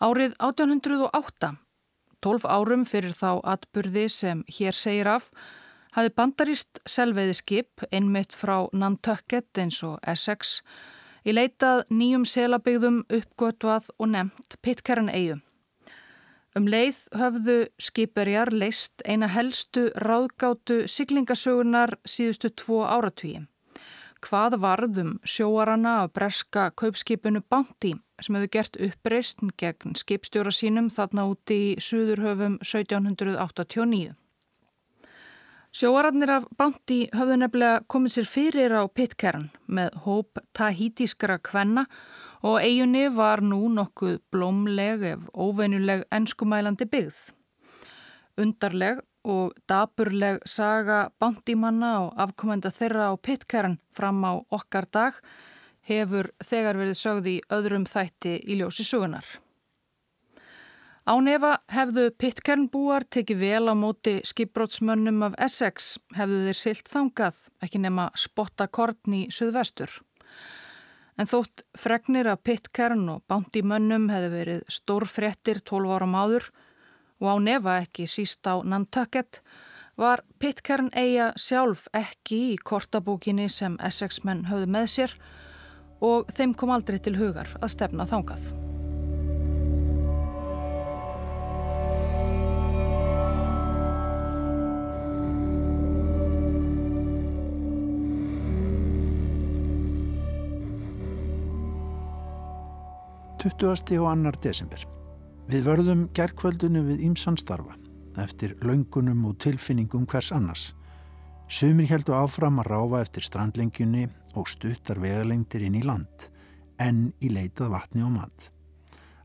Árið 0.00 0.34
1808 0.38 1.56
12 2.26 2.48
árum 2.48 2.84
fyrir 2.88 3.14
þá 3.14 3.38
atburði 3.44 4.08
sem 4.10 4.42
hér 4.58 4.76
segir 4.76 5.08
af, 5.10 5.28
hafi 5.96 6.12
bandarist 6.16 6.80
selveiði 6.88 7.36
skip 7.38 7.86
einmitt 7.90 8.34
frá 8.34 8.66
Nantucket 8.72 9.60
eins 9.62 9.82
og 9.86 10.00
Essex 10.02 10.60
í 11.26 11.34
leitað 11.34 11.84
nýjum 11.90 12.26
selabygðum 12.28 13.02
uppgötvað 13.18 13.90
og 13.98 14.10
nefnt 14.14 14.58
Pitcairn 14.62 15.10
eigu. 15.10 15.40
Um 16.56 16.68
leið 16.72 17.02
höfðu 17.20 17.56
skipverjar 17.82 18.48
leist 18.52 19.02
eina 19.04 19.28
helstu 19.28 19.90
ráðgátu 20.00 20.86
siglingasögunar 20.88 21.98
síðustu 22.08 22.50
tvo 22.56 22.80
áratvíi. 22.88 23.44
Hvað 24.24 24.56
varðum 24.62 25.16
sjóarana 25.28 26.02
af 26.02 26.12
breska 26.16 26.70
kaupskipinu 26.72 27.42
Bounty 27.50 27.92
sem 28.22 28.36
hefðu 28.36 28.52
gert 28.54 28.78
uppreist 28.80 29.42
gegn 29.60 29.96
skipstjóra 29.98 30.52
sínum 30.54 30.88
þarna 30.90 31.26
úti 31.28 31.58
í 31.66 31.74
Suðurhöfum 31.84 32.56
1789. 32.64 34.14
Sjóararnir 35.76 36.30
af 36.32 36.46
Bounty 36.56 37.02
höfðu 37.12 37.36
nefnilega 37.42 37.82
komið 37.92 38.14
sér 38.14 38.28
fyrir 38.32 38.72
á 38.80 38.82
Pitcairn 38.88 39.50
með 39.68 39.98
hóp 40.06 40.40
tahítískara 40.56 41.36
kvenna 41.44 41.84
og 42.40 42.62
eiginni 42.62 43.10
var 43.12 43.42
nú 43.44 43.66
nokkuð 43.74 44.22
blómleg 44.32 45.04
ef 45.12 45.26
óvenjuleg 45.36 46.06
enskumælandi 46.08 46.88
byggð. 46.88 47.18
Undarleg 48.40 49.04
og 49.26 49.56
daburleg 49.66 50.38
saga 50.46 51.08
bandimanna 51.20 51.92
og 52.04 52.20
afkomenda 52.26 52.70
þeirra 52.70 53.10
á 53.10 53.14
Pitcairn 53.18 53.80
fram 53.96 54.22
á 54.22 54.38
okkar 54.54 54.86
dag 54.86 55.18
hefur 55.86 56.30
þegar 56.42 56.78
verið 56.78 57.00
sögð 57.00 57.28
í 57.32 57.36
öðrum 57.52 57.86
þætti 57.90 58.38
í 58.46 58.60
ljósi 58.60 58.86
sugunar. 58.86 59.26
Ánefa 61.06 61.52
hefðu 61.70 62.08
Pitcairn 62.18 62.66
búar 62.70 63.04
tekið 63.06 63.38
vel 63.38 63.70
á 63.70 63.74
móti 63.78 64.16
skipbrótsmönnum 64.26 65.22
af 65.28 65.36
Essex 65.46 65.92
hefðu 66.16 66.40
þeir 66.48 66.58
silt 66.58 66.90
þangað, 66.90 67.38
ekki 67.62 67.78
nema 67.82 68.08
spotta 68.18 68.66
kortn 68.66 69.14
í 69.14 69.20
suðvestur. 69.30 69.92
En 71.16 71.30
þótt 71.30 71.62
fregnir 71.78 72.26
af 72.28 72.42
Pitcairn 72.44 73.06
og 73.08 73.22
bandimönnum 73.30 74.10
hefðu 74.10 74.32
verið 74.34 74.64
stórfrettir 74.78 75.62
12 75.62 75.94
ára 75.94 76.10
máður 76.10 76.50
og 77.20 77.28
á 77.32 77.36
nefa 77.40 77.78
ekki 77.84 78.06
síst 78.10 78.46
á 78.46 78.60
Nantucket 78.64 79.40
var 79.96 80.22
Pitcairn 80.38 80.90
eiga 80.92 81.32
sjálf 81.40 81.86
ekki 81.96 82.40
í 82.52 82.56
kortabókinni 82.60 83.48
sem 83.48 83.78
Essex-menn 83.80 84.46
höfðu 84.50 84.68
með 84.68 84.86
sér 84.92 85.16
og 86.04 86.28
þeim 86.36 86.52
kom 86.54 86.74
aldrei 86.74 87.00
til 87.00 87.16
hugar 87.16 87.48
að 87.62 87.72
stefna 87.72 88.08
þángað. 88.08 88.52
Tuttugasti 103.46 103.96
og 104.00 104.10
annar 104.10 104.36
desember. 104.42 104.95
Við 105.46 105.62
vörðum 105.62 106.00
gerðkvöldinu 106.10 106.80
við 106.88 107.02
ímsan 107.06 107.36
starfa 107.38 107.76
eftir 108.18 108.56
laungunum 108.66 109.28
og 109.28 109.36
tilfinningum 109.44 110.06
hvers 110.10 110.32
annars. 110.34 110.72
Sumir 111.46 111.86
heldu 111.86 112.16
áfram 112.18 112.58
að 112.58 112.70
ráfa 112.72 113.02
eftir 113.04 113.26
strandlengjunni 113.28 114.08
og 114.34 114.48
stuttar 114.50 114.98
vegalengtir 114.98 115.62
inn 115.62 115.76
í 115.78 115.84
land, 115.86 116.26
en 116.82 117.12
í 117.22 117.30
leitað 117.30 117.70
vatni 117.76 118.02
og 118.02 118.10
mat. 118.16 118.48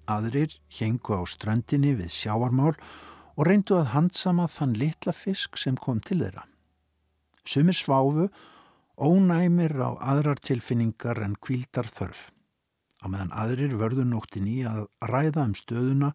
Aðrir 0.06 0.54
hengu 0.78 1.18
á 1.18 1.26
strandinni 1.26 1.96
við 1.98 2.14
sjáarmál 2.14 2.76
og 3.34 3.48
reyndu 3.48 3.80
að 3.80 3.90
handsama 3.96 4.46
þann 4.46 4.76
litla 4.78 5.16
fisk 5.18 5.58
sem 5.58 5.74
kom 5.74 6.04
til 6.06 6.20
þeirra. 6.22 6.46
Sumir 7.50 7.80
sváfu, 7.80 8.28
ónæmir 9.02 9.74
á 9.82 9.98
aðrar 10.14 10.38
tilfinningar 10.38 11.24
en 11.26 11.34
kvíldar 11.42 11.90
þörf 11.90 12.28
á 13.02 13.06
meðan 13.10 13.34
aðrir 13.34 13.76
vörðu 13.80 14.06
nóttin 14.06 14.48
í 14.48 14.62
að 14.70 14.86
ræða 15.10 15.48
um 15.50 15.56
stöðuna 15.58 16.12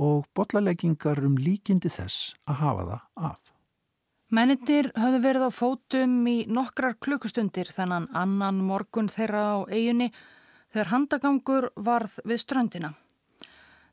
og 0.00 0.26
botlaleggingar 0.34 1.20
um 1.26 1.36
líkindi 1.38 1.90
þess 1.92 2.34
að 2.46 2.60
hafa 2.62 2.86
það 2.90 3.30
af. 3.30 3.40
Mennindir 4.30 4.92
höfðu 4.94 5.20
verið 5.24 5.44
á 5.44 5.50
fótum 5.50 6.12
í 6.30 6.36
nokkrar 6.46 6.94
klukkustundir 7.02 7.70
þennan 7.74 8.06
annan 8.14 8.60
morgun 8.62 9.10
þeirra 9.10 9.42
á 9.42 9.66
eiginni 9.66 10.12
þegar 10.70 10.92
handagangur 10.92 11.70
varð 11.74 12.20
við 12.22 12.44
ströndina. 12.44 12.92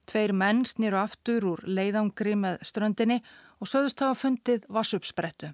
Tveir 0.07 0.31
menn 0.37 0.61
snýru 0.65 0.99
aftur 1.01 1.47
úr 1.49 1.63
leiðangri 1.65 2.37
með 2.37 2.61
ströndinni 2.69 3.17
og 3.57 3.71
söðust 3.71 4.03
hafa 4.05 4.19
fundið 4.21 4.69
vassupsprettu. 4.69 5.49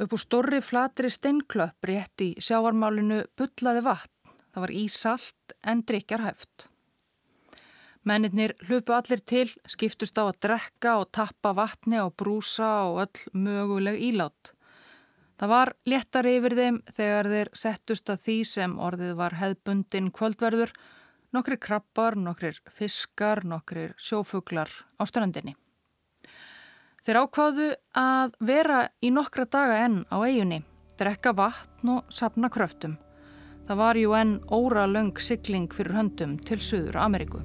Upp 0.00 0.16
úr 0.16 0.22
stórri 0.24 0.62
flatri 0.64 1.10
steinklöpp 1.12 1.84
rétt 1.84 2.24
í 2.24 2.30
sjáarmálinu 2.40 3.20
bullaði 3.36 3.84
vatn 3.84 4.19
Það 4.50 4.64
var 4.64 4.72
ísalt 4.74 5.56
en 5.62 5.82
drikjarhæft. 5.86 6.68
Mennirnir 8.08 8.54
hlupu 8.64 8.94
allir 8.96 9.20
til, 9.28 9.50
skiptust 9.68 10.16
á 10.16 10.24
að 10.24 10.38
drekka 10.46 10.94
og 11.02 11.10
tappa 11.12 11.52
vatni 11.52 11.98
og 12.00 12.14
brúsa 12.16 12.70
og 12.88 13.02
öll 13.04 13.26
möguleg 13.36 14.00
ílát. 14.00 14.54
Það 15.40 15.52
var 15.52 15.72
léttar 15.88 16.28
yfir 16.28 16.56
þeim 16.56 16.78
þegar 16.96 17.28
þeir 17.32 17.50
settust 17.56 18.10
að 18.12 18.24
því 18.24 18.38
sem 18.48 18.78
orðið 18.80 19.12
var 19.20 19.36
hefbundin 19.40 20.10
kvöldverður, 20.16 20.72
nokkri 21.36 21.56
krabbar, 21.60 22.16
nokkri 22.16 22.54
fiskar, 22.72 23.44
nokkri 23.44 23.90
sjófuglar 24.00 24.72
á 24.96 25.02
strandinni. 25.08 25.54
Þeir 27.04 27.20
ákváðu 27.24 27.68
að 27.96 28.34
vera 28.44 28.82
í 29.00 29.12
nokkra 29.12 29.46
daga 29.48 29.78
enn 29.86 30.02
á 30.12 30.20
eiginni, 30.24 30.60
drekka 31.00 31.32
vatn 31.36 31.96
og 31.96 32.12
sapna 32.12 32.52
kröftum. 32.52 32.98
Það 33.70 33.78
var 33.78 33.98
ju 34.00 34.14
enn 34.18 34.30
óra 34.50 34.82
löng 34.90 35.12
sykling 35.22 35.68
fyrir 35.70 35.94
höndum 35.94 36.32
til 36.42 36.58
Suður 36.58 36.96
Ameríku. 37.04 37.38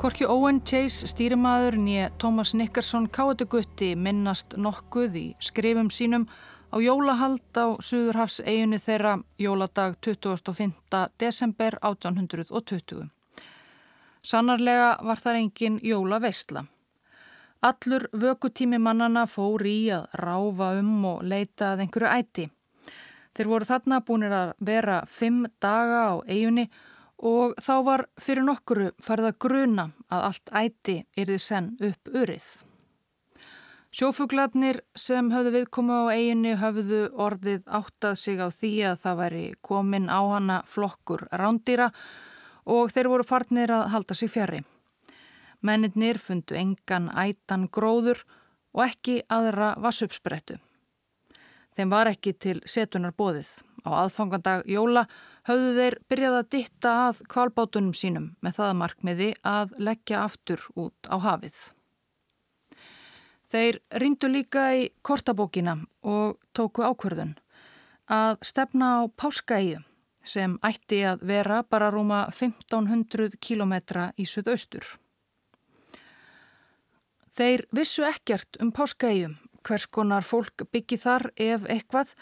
Korki 0.00 0.24
Owen 0.24 0.62
Chase 0.64 1.04
stýrimaður 1.10 1.74
nýja 1.76 2.06
Thomas 2.18 2.54
Nickerson 2.56 3.04
káetugutti 3.12 3.90
minnast 4.00 4.54
nokkuð 4.56 5.18
í 5.20 5.24
skrifum 5.44 5.90
sínum 5.92 6.24
á 6.72 6.80
jólahald 6.80 7.60
á 7.60 7.76
Suðurhafs 7.84 8.38
eiginni 8.48 8.78
þeirra 8.80 9.18
jóladag 9.36 9.98
25. 10.00 10.72
desember 11.20 11.76
1820. 11.84 13.10
Sannarlega 14.24 14.94
var 15.04 15.20
þar 15.20 15.42
engin 15.42 15.76
jólaveistla. 15.84 16.64
Allur 17.60 18.08
vökutími 18.16 18.80
mannana 18.80 19.26
fór 19.28 19.68
í 19.68 19.90
að 19.92 20.08
ráfa 20.16 20.78
um 20.80 21.04
og 21.12 21.26
leita 21.28 21.74
að 21.74 21.84
einhverju 21.84 22.14
æti. 22.14 22.48
Þeir 23.36 23.52
voru 23.52 23.68
þarna 23.68 24.00
búinir 24.00 24.32
að 24.32 24.54
vera 24.64 25.02
fimm 25.04 25.44
daga 25.60 26.06
á 26.08 26.14
eiginni 26.24 26.70
og 26.72 26.88
þá 27.20 27.74
var 27.84 28.06
fyrir 28.20 28.46
nokkuru 28.46 28.90
farið 29.02 29.30
að 29.30 29.38
gruna 29.44 29.86
að 30.08 30.26
allt 30.30 30.52
æti 30.56 30.96
yrði 31.20 31.38
senn 31.38 31.74
upp 31.84 32.08
urið. 32.16 32.48
Sjófuglarnir 33.90 34.78
sem 34.94 35.32
höfðu 35.32 35.50
viðkomu 35.56 35.96
á 36.06 36.14
eiginni 36.14 36.54
höfðu 36.54 37.08
orðið 37.18 37.64
áttað 37.66 38.18
sig 38.22 38.38
á 38.38 38.46
því 38.54 38.70
að 38.86 39.00
það 39.02 39.16
væri 39.18 39.46
komin 39.66 40.06
á 40.06 40.20
hana 40.30 40.58
flokkur 40.70 41.26
rándýra 41.34 41.90
og 42.70 42.92
þeir 42.94 43.10
voru 43.10 43.26
farnir 43.26 43.72
að 43.74 43.88
halda 43.90 44.14
sig 44.14 44.30
fjari. 44.30 44.60
Mennirnir 45.60 46.20
fundu 46.22 46.54
engan 46.54 47.10
ætan 47.10 47.66
gróður 47.68 48.22
og 48.72 48.84
ekki 48.86 49.24
aðra 49.28 49.74
vassupsprettu. 49.82 50.60
Þeim 51.74 51.90
var 51.90 52.12
ekki 52.12 52.32
til 52.38 52.60
setunar 52.66 53.12
bóðið. 53.18 53.50
Á 53.82 54.06
aðfangandag 54.06 54.70
jóla 54.70 55.08
höfðu 55.48 55.74
þeir 55.76 55.98
byrjað 56.10 56.38
að 56.38 56.48
ditta 56.54 56.94
að 57.08 57.20
kvalbátunum 57.32 57.94
sínum 57.96 58.30
með 58.44 58.56
það 58.60 58.72
markmiði 58.82 59.28
að 59.46 59.76
leggja 59.78 60.24
aftur 60.24 60.64
út 60.76 61.10
á 61.10 61.16
hafið. 61.20 61.58
Þeir 63.50 63.80
rindu 63.98 64.30
líka 64.30 64.64
í 64.78 64.90
kortabókina 65.02 65.76
og 66.06 66.36
tóku 66.54 66.84
ákverðun 66.86 67.34
að 68.10 68.36
stefna 68.46 68.90
á 68.98 69.10
Páskaíu 69.10 69.80
sem 70.26 70.58
ætti 70.66 71.00
að 71.08 71.24
vera 71.26 71.62
bara 71.62 71.90
rúma 71.90 72.26
1500 72.30 73.38
kilometra 73.40 74.10
í 74.20 74.26
suðaustur. 74.28 74.84
Þeir 77.34 77.64
vissu 77.72 78.04
ekkert 78.04 78.58
um 78.60 78.72
Páskaíu, 78.74 79.32
hvers 79.64 79.86
konar 79.86 80.26
fólk 80.26 80.66
byggi 80.70 80.98
þar 81.00 81.30
ef 81.40 81.66
eitthvað 81.70 82.14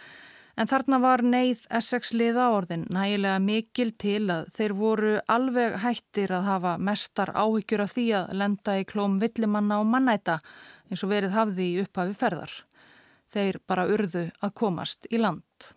En 0.59 0.67
þarna 0.67 0.99
var 0.99 1.23
neyð 1.23 1.61
Essex 1.79 2.11
liða 2.19 2.49
orðin 2.51 2.81
nægilega 2.91 3.39
mikil 3.39 3.93
til 4.03 4.25
að 4.35 4.49
þeir 4.57 4.73
voru 4.75 5.13
alveg 5.31 5.77
hættir 5.85 6.35
að 6.35 6.49
hafa 6.49 6.73
mestar 6.83 7.31
áhyggjur 7.31 7.85
af 7.85 7.95
því 7.95 8.07
að 8.19 8.33
lenda 8.41 8.75
í 8.81 8.87
klóm 8.91 9.21
villimanna 9.23 9.79
og 9.79 9.87
mannæta 9.93 10.41
eins 10.91 11.05
og 11.07 11.13
verið 11.13 11.37
hafði 11.37 11.69
í 11.69 11.79
upphafi 11.85 12.19
ferðar. 12.19 12.57
Þeir 13.31 13.61
bara 13.71 13.87
urðu 13.87 14.25
að 14.43 14.55
komast 14.59 15.07
í 15.15 15.23
land. 15.23 15.71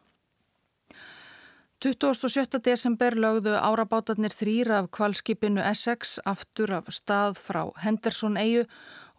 27. 1.81 2.57
desember 2.65 3.13
lögðu 3.17 3.53
árabátarnir 3.57 4.33
þrýra 4.33 4.81
af 4.81 4.91
kvalskipinu 4.97 5.61
Essex 5.61 6.17
aftur 6.25 6.73
af 6.81 6.89
stað 6.93 7.37
frá 7.37 7.67
Henderson 7.85 8.37
eigu 8.37 8.65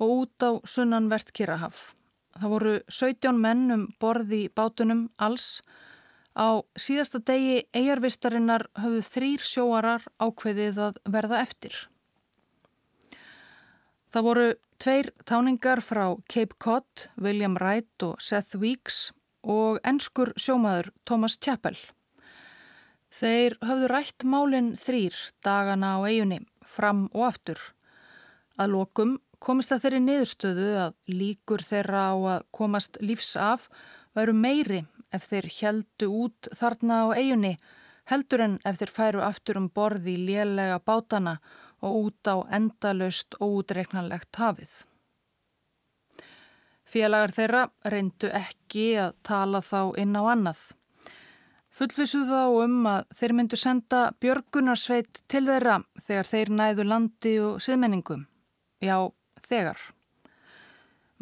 og 0.03 0.15
út 0.19 0.47
á 0.47 0.51
sunnanvert 0.67 1.31
Kirrahaf. 1.31 1.93
Það 2.41 2.53
voru 2.55 2.75
17 2.89 3.41
menn 3.41 3.71
um 3.75 3.89
borði 4.01 4.47
bátunum 4.57 5.09
alls, 5.19 5.63
Á 6.33 6.65
síðasta 6.81 7.21
degi 7.21 7.63
eigarvistarinnar 7.77 8.65
höfðu 8.81 9.01
þrýr 9.05 9.43
sjóarar 9.45 10.05
ákveðið 10.17 10.79
að 10.81 11.01
verða 11.13 11.41
eftir. 11.45 11.75
Það 14.13 14.27
voru 14.29 14.47
tveir 14.81 15.11
táningar 15.29 15.83
frá 15.85 16.17
Cape 16.33 16.57
Cod, 16.59 17.09
William 17.21 17.57
Wright 17.61 18.07
og 18.07 18.21
Seth 18.21 18.57
Weeks 18.57 19.11
og 19.45 19.81
ennskur 19.85 20.33
sjómaður 20.41 20.93
Thomas 21.05 21.37
Chappell. 21.37 21.77
Þeir 23.13 23.59
höfðu 23.61 23.93
rætt 23.93 24.25
málinn 24.25 24.73
þrýr 24.81 25.17
dagana 25.45 25.99
á 26.01 26.09
eigunni, 26.09 26.41
fram 26.65 27.11
og 27.13 27.29
aftur. 27.29 27.61
Að 28.57 28.73
lokum 28.73 29.19
komist 29.43 29.73
það 29.73 29.85
þeirri 29.85 30.01
niðurstöðu 30.07 30.69
að 30.85 30.97
líkur 31.11 31.65
þeirra 31.67 32.03
á 32.13 32.17
að 32.37 32.49
komast 32.55 32.99
lífs 33.03 33.35
af 33.37 33.69
væru 34.17 34.35
meiri 34.37 34.83
ef 35.13 35.27
þeir 35.31 35.49
heldu 35.59 36.11
út 36.25 36.51
þarna 36.57 37.03
á 37.05 37.07
eigunni 37.19 37.57
heldur 38.11 38.45
en 38.47 38.57
ef 38.67 38.79
þeir 38.81 38.95
færu 38.97 39.23
aftur 39.25 39.59
um 39.61 39.69
borði 39.71 40.17
í 40.17 40.25
lélega 40.29 40.79
bátana 40.85 41.39
og 41.83 41.99
út 42.07 42.31
á 42.31 42.37
endalöst 42.55 43.37
óutreiknanlegt 43.43 44.39
hafið. 44.39 44.73
Félagar 46.93 47.33
þeirra 47.33 47.63
reyndu 47.89 48.29
ekki 48.37 48.87
að 49.01 49.15
tala 49.25 49.63
þá 49.65 49.97
inn 49.99 50.15
á 50.19 50.23
annað. 50.35 50.61
Fullvisuð 51.73 52.29
þá 52.29 52.43
um 52.67 52.75
að 52.87 53.07
þeir 53.17 53.35
myndu 53.39 53.57
senda 53.57 54.03
Björgunarsveit 54.21 55.23
til 55.33 55.47
þeirra 55.47 55.79
þegar 56.05 56.29
þeir 56.29 56.53
næðu 56.59 56.85
landi 56.85 57.33
og 57.41 57.63
siðmenningum. 57.65 58.27
Já, 58.83 59.09
þegar. 59.53 59.81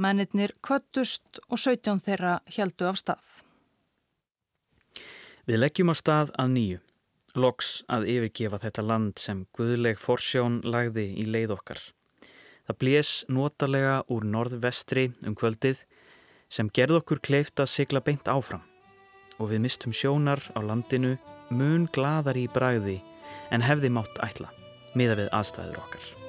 Mennirnir 0.01 0.55
kvöttust 0.65 1.43
og 1.49 1.59
17 1.59 2.01
þeirra 2.07 2.39
heldu 2.57 2.89
af 2.89 3.01
stað. 3.01 3.31
Við 5.49 5.61
leggjum 5.61 5.93
á 5.93 5.97
stað 5.99 6.33
að 6.39 6.53
nýju, 6.55 6.81
loks 7.43 7.71
að 7.91 8.07
yfirgefa 8.15 8.61
þetta 8.63 8.85
land 8.87 9.21
sem 9.21 9.47
guðleg 9.57 9.99
forsjón 10.01 10.61
lagði 10.65 11.09
í 11.21 11.27
leið 11.27 11.57
okkar. 11.57 11.81
Það 12.69 12.79
blés 12.85 13.13
notalega 13.27 13.97
úr 14.15 14.27
norðvestri 14.31 15.09
um 15.27 15.35
kvöldið 15.35 15.83
sem 16.51 16.71
gerð 16.71 17.01
okkur 17.01 17.23
kleift 17.25 17.63
að 17.63 17.73
sigla 17.73 18.03
beint 18.05 18.31
áfram 18.31 18.63
og 19.41 19.51
við 19.51 19.65
mistum 19.65 19.95
sjónar 19.97 20.43
á 20.55 20.61
landinu 20.63 21.17
mun 21.51 21.89
gladar 21.91 22.39
í 22.39 22.47
bræði 22.53 23.01
en 23.51 23.67
hefði 23.67 23.91
mátt 23.97 24.23
ætla 24.23 24.53
miða 24.95 25.19
við 25.23 25.35
aðstæður 25.35 25.83
okkar. 25.83 26.20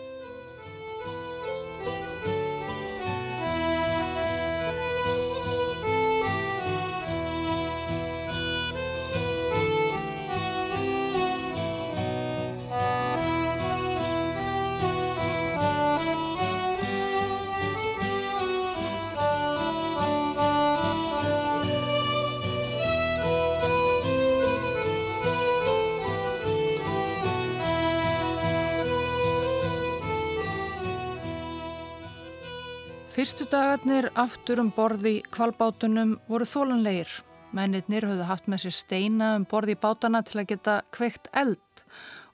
Fyrstu 33.22 33.46
dagarnir 33.46 34.08
aftur 34.18 34.58
um 34.64 34.72
borði 34.74 35.20
kvalbátunum 35.30 36.16
voru 36.26 36.46
þólanlegir. 36.50 37.12
Mennirnir 37.54 38.08
höfðu 38.10 38.26
haft 38.26 38.48
með 38.50 38.64
sér 38.64 38.74
steina 38.74 39.28
um 39.38 39.44
borði 39.52 39.76
bátana 39.78 40.24
til 40.26 40.40
að 40.42 40.48
geta 40.50 40.78
kveikt 40.98 41.30
eld 41.38 41.84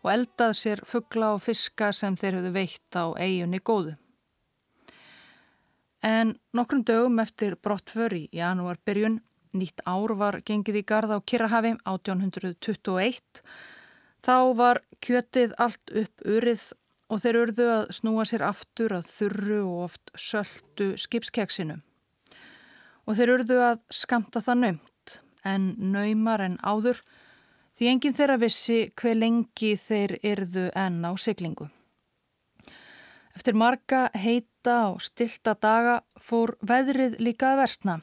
og 0.06 0.08
eldað 0.14 0.54
sér 0.62 0.82
fuggla 0.88 1.34
og 1.36 1.44
fiska 1.44 1.90
sem 1.92 2.16
þeir 2.16 2.38
höfðu 2.38 2.54
veitt 2.56 2.96
á 2.96 3.12
eiginni 3.20 3.60
góðu. 3.60 3.98
En 6.08 6.38
nokkrum 6.56 6.88
dögum 6.88 7.20
eftir 7.20 7.60
brottför 7.60 8.16
í 8.16 8.24
janúarbyrjun, 8.40 9.20
nýtt 9.60 9.84
ár 9.84 10.16
var 10.16 10.40
gengið 10.40 10.86
í 10.86 10.88
gard 10.88 11.12
á 11.12 11.20
Kirrahafi 11.20 11.76
1821, 11.84 13.44
þá 14.24 14.38
var 14.64 14.86
kjötið 15.04 15.60
allt 15.60 15.98
upp 16.06 16.24
urið 16.24 16.70
og 17.08 17.22
þeir 17.24 17.40
urðu 17.44 17.68
að 17.72 17.86
snúa 17.96 18.26
sér 18.28 18.44
aftur 18.48 18.98
að 18.98 19.12
þurru 19.14 19.62
og 19.64 19.84
oft 19.88 20.12
söldu 20.20 20.90
skipskeksinu. 21.00 21.78
Og 23.08 23.16
þeir 23.16 23.34
urðu 23.38 23.62
að 23.64 23.80
skamta 23.94 24.44
það 24.44 24.62
nöymt, 24.64 25.16
en 25.48 25.70
nöymar 25.80 26.44
en 26.44 26.58
áður, 26.60 27.00
því 27.80 27.90
enginn 27.94 28.18
þeirra 28.18 28.38
vissi 28.42 28.80
hver 29.00 29.16
lengi 29.16 29.76
þeir 29.80 30.18
yrðu 30.26 30.68
enn 30.76 31.00
á 31.08 31.12
siglingu. 31.16 31.70
Eftir 33.38 33.56
marga 33.56 34.08
heita 34.18 34.78
og 34.92 35.02
stilta 35.06 35.54
daga 35.62 36.00
fór 36.20 36.56
veðrið 36.66 37.20
líka 37.22 37.54
að 37.54 37.62
versna, 37.62 38.00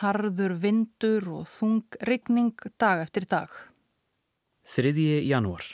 harður 0.00 0.56
vindur 0.62 1.28
og 1.40 1.50
þung 1.52 1.98
rigning 2.08 2.56
dag 2.80 3.04
eftir 3.04 3.28
dag. 3.28 3.52
3. 4.68 4.92
janúar 5.28 5.64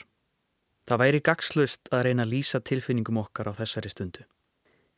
Það 0.85 1.01
væri 1.01 1.21
gagslust 1.25 1.89
að 1.89 2.03
reyna 2.05 2.25
að 2.27 2.33
lýsa 2.35 2.61
tilfinningum 2.61 3.17
okkar 3.17 3.49
á 3.49 3.57
þessari 3.57 3.89
stundu. 3.89 4.25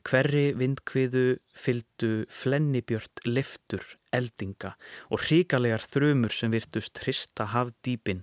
Hverri 0.04 0.52
vindkviðu 0.56 1.38
fyldu 1.56 2.10
flennibjört 2.32 3.24
liftur, 3.26 3.82
eldinga 4.12 4.74
og 5.08 5.24
hríkalegar 5.24 5.84
þrumur 5.84 6.32
sem 6.32 6.52
virtust 6.52 7.00
hrista 7.02 7.48
hafdýpin 7.54 8.22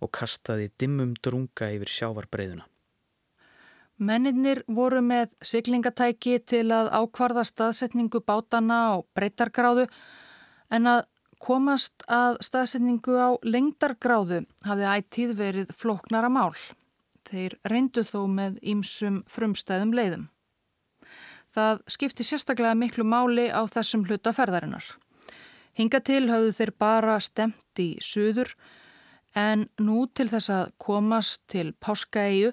og 0.00 0.10
kastaði 0.16 0.70
dimmum 0.80 1.12
drunga 1.22 1.72
yfir 1.74 1.92
sjávarbreyðuna. 1.98 2.64
Menninir 4.00 4.62
voru 4.64 5.02
með 5.04 5.34
siglingatæki 5.44 6.38
til 6.48 6.70
að 6.72 6.88
ákvarða 6.94 7.44
staðsetningu 7.44 8.22
bátana 8.24 8.78
á 8.96 9.04
breytargráðu 9.18 9.90
en 10.72 10.88
að 10.88 11.02
komast 11.42 12.06
að 12.08 12.38
staðsetningu 12.46 13.18
á 13.18 13.30
lengdargráðu 13.44 14.46
hafði 14.64 14.92
ættíð 14.94 15.34
verið 15.36 15.74
floknara 15.76 16.32
mál. 16.32 16.54
Þeir 17.30 17.54
reyndu 17.70 18.02
þó 18.02 18.24
með 18.26 18.58
ýmsum 18.72 19.20
frumstæðum 19.30 19.92
leiðum. 19.94 20.26
Það 21.54 21.82
skipti 21.90 22.26
sérstaklega 22.26 22.74
miklu 22.78 23.04
máli 23.06 23.48
á 23.50 23.62
þessum 23.70 24.04
hlutaferðarinnar. 24.06 24.84
Hinga 25.78 26.00
til 26.02 26.26
hafðu 26.30 26.52
þeir 26.58 26.72
bara 26.78 27.16
stemt 27.22 27.82
í 27.82 27.92
suður 28.02 28.52
en 29.38 29.68
nú 29.78 30.04
til 30.14 30.26
þess 30.30 30.50
að 30.50 30.72
komast 30.82 31.44
til 31.50 31.70
Páskaegu 31.78 32.50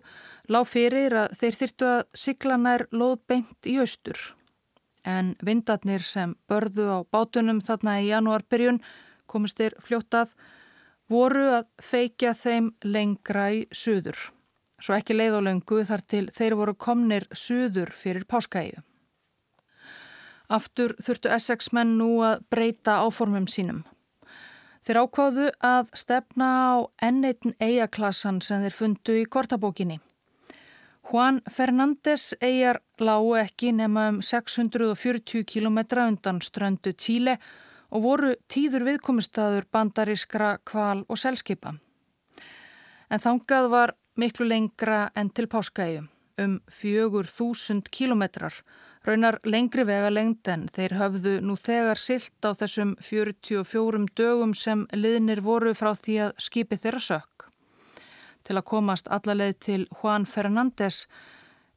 lág 0.54 0.70
fyrir 0.70 1.16
að 1.24 1.34
þeir 1.42 1.60
þyrtu 1.62 1.90
að 1.94 2.04
sigla 2.14 2.58
nær 2.62 2.86
loðbeint 2.94 3.70
í 3.70 3.78
austur. 3.82 4.18
En 5.06 5.34
vindarnir 5.42 6.06
sem 6.06 6.36
börðu 6.50 6.90
á 6.94 7.00
bátunum 7.10 7.64
þarna 7.66 8.00
í 8.02 8.10
janúarbyrjun 8.12 8.82
komist 9.26 9.58
þeir 9.58 9.78
fljótað 9.82 10.34
voru 11.10 11.50
að 11.60 11.70
feikja 11.82 12.34
þeim 12.38 12.74
lengra 12.86 13.52
í 13.56 13.66
suður 13.72 14.28
svo 14.82 14.96
ekki 14.98 15.18
leið 15.18 15.40
á 15.40 15.42
löngu 15.48 15.82
þar 15.88 16.04
til 16.06 16.26
þeir 16.34 16.56
voru 16.60 16.76
komnir 16.76 17.28
suður 17.34 17.92
fyrir 17.96 18.28
páskaíu. 18.30 18.84
Aftur 20.48 20.96
þurftu 21.04 21.32
Essex 21.36 21.74
menn 21.76 21.98
nú 22.00 22.22
að 22.24 22.44
breyta 22.52 23.02
áformum 23.04 23.50
sínum. 23.52 23.84
Þeir 24.88 25.02
ákváðu 25.04 25.48
að 25.60 25.90
stefna 26.00 26.48
á 26.72 26.76
enneitin 27.04 27.58
eigaklassan 27.60 28.40
sem 28.40 28.62
þeir 28.64 28.76
fundu 28.76 29.18
í 29.20 29.26
kortabókinni. 29.28 29.98
Juan 31.08 31.42
Fernández 31.52 32.34
eigar 32.40 32.80
lágu 33.00 33.36
ekki 33.40 33.74
nema 33.76 34.10
um 34.14 34.22
640 34.22 35.44
km 35.44 35.80
undan 36.06 36.40
ströndu 36.44 36.94
Tíle 36.96 37.38
og 37.92 38.04
voru 38.04 38.34
tíður 38.48 38.84
viðkomistaður 38.88 39.68
bandarískra 39.72 40.58
kval 40.68 41.04
og 41.08 41.20
selskipa. 41.20 41.76
En 43.12 43.24
þangað 43.24 43.70
var 43.72 43.96
miklu 44.18 44.48
lengra 44.48 45.08
en 45.16 45.30
til 45.30 45.48
Páskaegu, 45.48 46.08
um 46.42 46.60
fjögur 46.70 47.30
þúsund 47.30 47.90
kílometrar, 47.94 48.54
raunar 49.06 49.40
lengri 49.46 49.86
vega 49.88 50.10
lengd 50.12 50.50
en 50.52 50.66
þeir 50.74 50.98
höfðu 51.00 51.34
nú 51.46 51.56
þegar 51.56 52.02
silt 52.02 52.44
á 52.44 52.52
þessum 52.58 52.96
44 53.02 54.08
dögum 54.18 54.54
sem 54.58 54.86
liðnir 54.94 55.42
voru 55.46 55.74
frá 55.78 55.94
því 55.96 56.18
að 56.26 56.34
skipi 56.48 56.80
þeirra 56.82 57.04
sökk. 57.10 57.48
Til 58.44 58.58
að 58.58 58.68
komast 58.74 59.08
allarleið 59.12 59.56
til 59.64 59.82
Juan 60.02 60.26
Fernández 60.26 61.06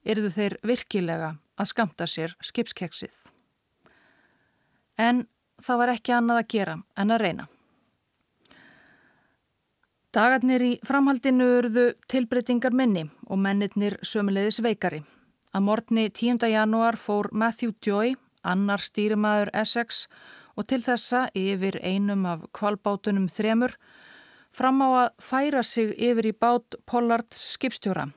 erðu 0.05 0.33
þeir 0.35 0.59
virkilega 0.67 1.35
að 1.61 1.71
skamta 1.75 2.09
sér 2.09 2.37
skipskeksið. 2.41 3.15
En 4.99 5.27
það 5.61 5.81
var 5.83 5.95
ekki 5.95 6.15
annað 6.17 6.43
að 6.43 6.53
gera 6.57 6.77
en 6.97 7.15
að 7.15 7.27
reyna. 7.27 7.51
Dagarnir 10.11 10.63
í 10.67 10.71
framhaldinu 10.83 11.45
urðu 11.61 11.83
tilbreytingar 12.11 12.75
minni 12.75 13.05
og 13.31 13.39
mennirnir 13.39 13.95
sömulegðis 14.03 14.57
veikari. 14.65 15.05
Að 15.55 15.63
morgni 15.63 16.09
10. 16.11 16.41
janúar 16.51 16.97
fór 16.99 17.29
Matthew 17.31 17.77
Joy, 17.79 18.17
annar 18.43 18.83
stýrimaður 18.83 19.53
Essex 19.55 20.09
og 20.59 20.67
til 20.67 20.81
þessa 20.83 21.29
yfir 21.39 21.79
einum 21.87 22.27
af 22.27 22.43
kvalbátunum 22.59 23.29
þremur 23.31 23.77
fram 24.51 24.83
á 24.83 24.89
að 25.05 25.13
færa 25.23 25.63
sig 25.63 25.95
yfir 25.95 26.33
í 26.33 26.35
bát 26.35 26.75
Pollards 26.91 27.45
skipstjóra. 27.55 28.09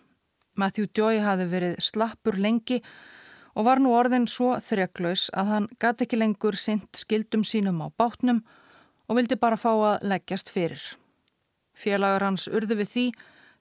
Matthew 0.57 0.89
Joy 0.97 1.21
hafi 1.21 1.45
verið 1.53 1.77
slappur 1.77 2.41
lengi 2.41 2.79
og 3.53 3.69
var 3.69 3.77
nú 3.77 3.93
orðin 3.93 4.25
svo 4.25 4.55
þreklaus 4.57 5.27
að 5.29 5.53
hann 5.53 5.69
gæti 5.77 6.09
ekki 6.09 6.23
lengur 6.23 6.57
sint 6.57 7.05
skildum 7.05 7.45
sínum 7.45 7.85
á 7.85 7.93
bátnum 7.93 8.41
og 9.05 9.21
vildi 9.21 9.37
bara 9.37 9.61
fá 9.61 9.69
að 9.77 10.09
leggjast 10.09 10.49
fyrir. 10.49 10.81
Félagur 11.73 12.25
hans 12.27 12.47
urðu 12.47 12.79
við 12.81 12.89
því 12.93 13.05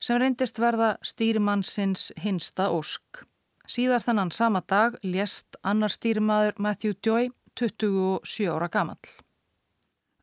sem 0.03 0.19
reyndist 0.19 0.59
verða 0.59 0.97
stýrimannsins 1.07 2.11
hinsta 2.23 2.71
ósk. 2.75 3.23
Síðar 3.69 4.03
þannan 4.03 4.33
sama 4.35 4.63
dag 4.69 4.97
lést 5.03 5.57
annar 5.63 5.93
stýrimaður 5.95 6.59
Matthew 6.59 6.97
Joy 7.05 7.31
27 7.59 8.49
ára 8.51 8.69
gamall. 8.69 8.99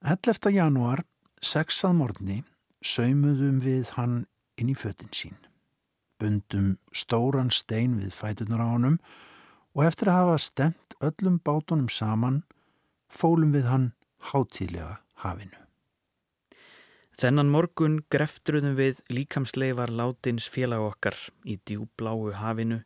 11. 0.03 0.51
janúar, 0.55 1.03
6. 1.41 1.83
morgni, 1.95 2.43
saumuðum 2.81 3.59
við 3.63 3.93
hann 3.97 4.25
inn 4.59 4.71
í 4.71 4.75
föttin 4.75 5.11
sín. 5.15 5.37
Bundum 6.19 6.77
stóran 6.91 7.51
stein 7.51 7.97
við 7.99 8.11
fætunar 8.15 8.63
á 8.63 8.67
honum 8.67 8.99
og 9.75 9.85
eftir 9.87 10.11
að 10.11 10.19
hafa 10.19 10.37
stemt 10.43 10.97
öllum 10.99 11.39
bátunum 11.39 11.87
saman 11.87 12.43
fólum 13.07 13.55
við 13.55 13.71
hann 13.71 13.89
hátíðlega 14.31 14.99
hafinu. 15.23 15.68
Þennan 17.19 17.49
morgun 17.51 17.97
greftruðum 18.07 18.77
við 18.77 19.01
líkamsleifar 19.11 19.91
látins 19.91 20.45
félag 20.47 20.85
okkar 20.85 21.17
í 21.43 21.57
djúbláu 21.67 22.29
hafinu, 22.39 22.77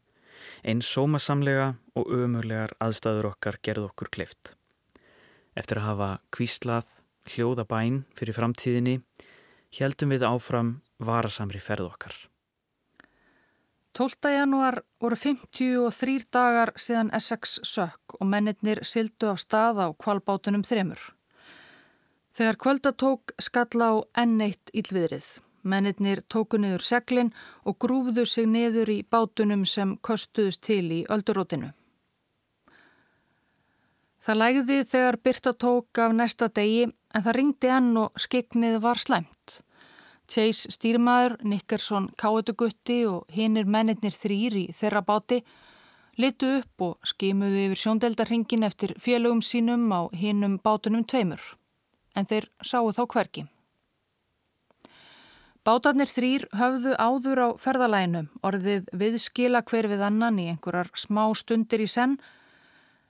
eins 0.66 0.90
sómasamlega 0.90 1.68
og 1.94 2.10
ömurlegar 2.18 2.74
aðstæður 2.82 3.30
okkar 3.30 3.60
gerð 3.62 3.92
okkur 3.92 4.10
kleift. 4.18 4.56
Eftir 5.54 5.84
að 5.84 5.88
hafa 5.92 6.10
kvíslað, 6.34 6.90
hljóða 7.30 7.68
bæn 7.70 8.04
fyrir 8.18 8.40
framtíðinni, 8.40 8.98
heldum 9.78 10.18
við 10.18 10.26
áfram 10.26 10.76
varasamri 10.98 11.62
ferð 11.62 11.92
okkar. 11.94 12.18
12. 13.94 14.34
janúar 14.34 14.82
voru 14.98 15.24
53 15.30 16.32
dagar 16.34 16.74
síðan 16.74 17.14
Essex 17.14 17.60
sökk 17.62 18.18
og 18.18 18.26
mennirnir 18.26 18.82
sildu 18.82 19.30
af 19.30 19.46
stað 19.46 19.86
á 19.86 19.88
kvalbátunum 19.94 20.66
þremur. 20.66 21.12
Þegar 22.34 22.58
kvöldatók 22.58 23.34
skalla 23.38 23.88
á 23.94 23.96
enneitt 24.24 24.72
ílviðrið. 24.74 25.26
Mennirnir 25.70 26.24
tóku 26.34 26.58
niður 26.58 26.82
seglinn 26.82 27.30
og 27.62 27.78
grúfðu 27.78 28.26
sig 28.26 28.48
niður 28.50 28.90
í 28.90 29.04
bátunum 29.06 29.68
sem 29.70 29.94
köstuðust 30.02 30.64
til 30.66 30.88
í 30.90 31.04
öldurótinu. 31.14 31.70
Það 34.26 34.40
lægði 34.42 34.80
þegar 34.96 35.20
Birta 35.22 35.54
tók 35.54 36.02
af 36.02 36.18
næsta 36.18 36.50
degi 36.50 36.90
en 36.90 37.22
það 37.22 37.38
ringdi 37.38 37.72
enn 37.78 37.94
og 38.02 38.20
skiknið 38.26 38.82
var 38.82 38.98
slæmt. 38.98 39.60
Chase 40.26 40.74
stýrmaður, 40.74 41.38
Nickerson 41.46 42.10
káetugutti 42.18 43.04
og 43.14 43.28
hinnir 43.30 43.70
mennirnir 43.70 44.16
þrýr 44.16 44.56
í 44.58 44.68
þeirra 44.74 45.06
báti 45.06 45.44
litu 46.18 46.56
upp 46.64 46.82
og 46.82 47.10
skimuðu 47.14 47.68
yfir 47.68 47.84
sjóndeldarhingin 47.84 48.66
eftir 48.66 48.98
félögum 48.98 49.44
sínum 49.46 49.92
á 49.94 50.10
hinnum 50.18 50.58
bátunum 50.64 51.06
tveimur 51.06 51.44
en 52.16 52.30
þeir 52.30 52.50
sáu 52.62 52.92
þá 52.94 53.04
hverki. 53.14 53.46
Bátarnir 55.64 56.10
þrýr 56.12 56.44
höfðu 56.60 56.94
áður 57.00 57.40
á 57.40 57.50
ferðalæinu, 57.56 58.26
orðið 58.44 58.90
viðskila 59.00 59.62
hver 59.64 59.88
við 59.88 60.02
annan 60.04 60.40
í 60.42 60.50
einhverjar 60.52 60.90
smá 61.00 61.24
stundir 61.40 61.86
í 61.86 61.88
senn, 61.88 62.18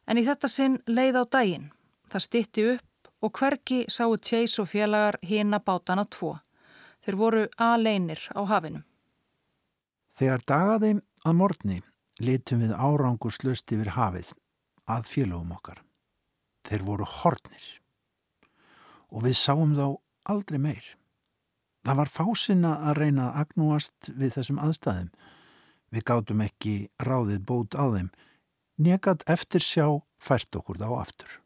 en 0.06 0.20
í 0.22 0.26
þetta 0.28 0.50
sinn 0.52 0.78
leið 0.86 1.18
á 1.18 1.24
daginn. 1.34 1.72
Það 2.14 2.26
stitti 2.28 2.66
upp 2.76 3.10
og 3.26 3.34
hverki 3.40 3.80
sáu 3.90 4.14
Chase 4.22 4.62
og 4.62 4.70
félagar 4.70 5.18
hína 5.26 5.64
bátana 5.66 6.06
tvo. 6.06 6.36
Þeir 7.02 7.18
voru 7.18 7.48
aleinir 7.58 8.22
á 8.38 8.42
hafinu. 8.46 8.84
Þegar 10.14 10.46
dagaði 10.46 10.92
að 11.26 11.38
morgni 11.40 11.82
litum 12.22 12.62
við 12.62 12.76
árangurslust 12.78 13.72
yfir 13.74 13.96
hafið 13.98 14.36
að 14.86 15.10
félagum 15.10 15.56
okkar. 15.56 15.82
Þeir 16.70 16.86
voru 16.86 17.08
hornir 17.10 17.66
og 19.14 19.28
við 19.28 19.38
sáum 19.38 19.76
þá 19.78 19.86
aldrei 20.34 20.60
meir. 20.60 20.84
Það 21.84 22.00
var 22.00 22.12
fásina 22.12 22.74
að 22.90 23.00
reyna 23.02 23.30
að 23.30 23.40
agnúast 23.44 24.10
við 24.10 24.36
þessum 24.38 24.60
aðstæðum. 24.64 25.10
Við 25.94 26.06
gátum 26.10 26.44
ekki 26.44 26.76
ráðið 27.04 27.42
bót 27.46 27.76
á 27.78 27.86
þeim, 27.94 28.10
negat 28.82 29.24
eftir 29.30 29.62
sjá 29.62 29.88
fært 30.18 30.56
okkur 30.58 30.80
þá 30.82 30.88
aftur. 30.98 31.40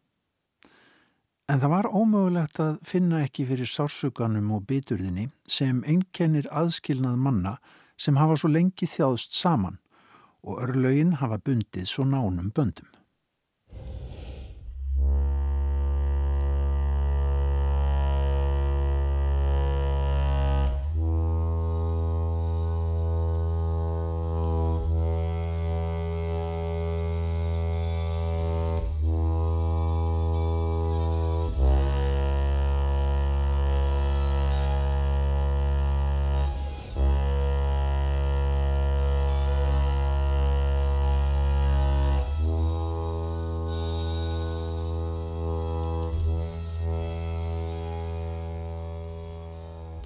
En 1.48 1.62
það 1.64 1.74
var 1.74 1.88
ómögulegt 1.96 2.60
að 2.60 2.78
finna 2.86 3.24
ekki 3.24 3.48
fyrir 3.48 3.70
sásuganum 3.72 4.52
og 4.56 4.66
biturðinni 4.68 5.30
sem 5.48 5.80
einkennir 5.88 6.48
aðskilnað 6.52 7.22
manna 7.24 7.54
sem 7.98 8.20
hafa 8.20 8.36
svo 8.38 8.52
lengi 8.52 8.88
þjáðst 8.88 9.36
saman 9.36 9.80
og 10.44 10.62
örlögin 10.64 11.18
hafa 11.22 11.40
bundið 11.40 11.88
svo 11.88 12.06
nánum 12.06 12.52
böndum. 12.52 12.88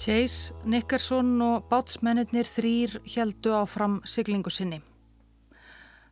Chase, 0.02 0.56
Nickerson 0.66 1.36
og 1.46 1.68
bátsmennir 1.70 2.48
þrýr 2.50 2.96
heldu 3.14 3.52
áfram 3.54 4.00
siglingu 4.10 4.50
sinni. 4.50 4.80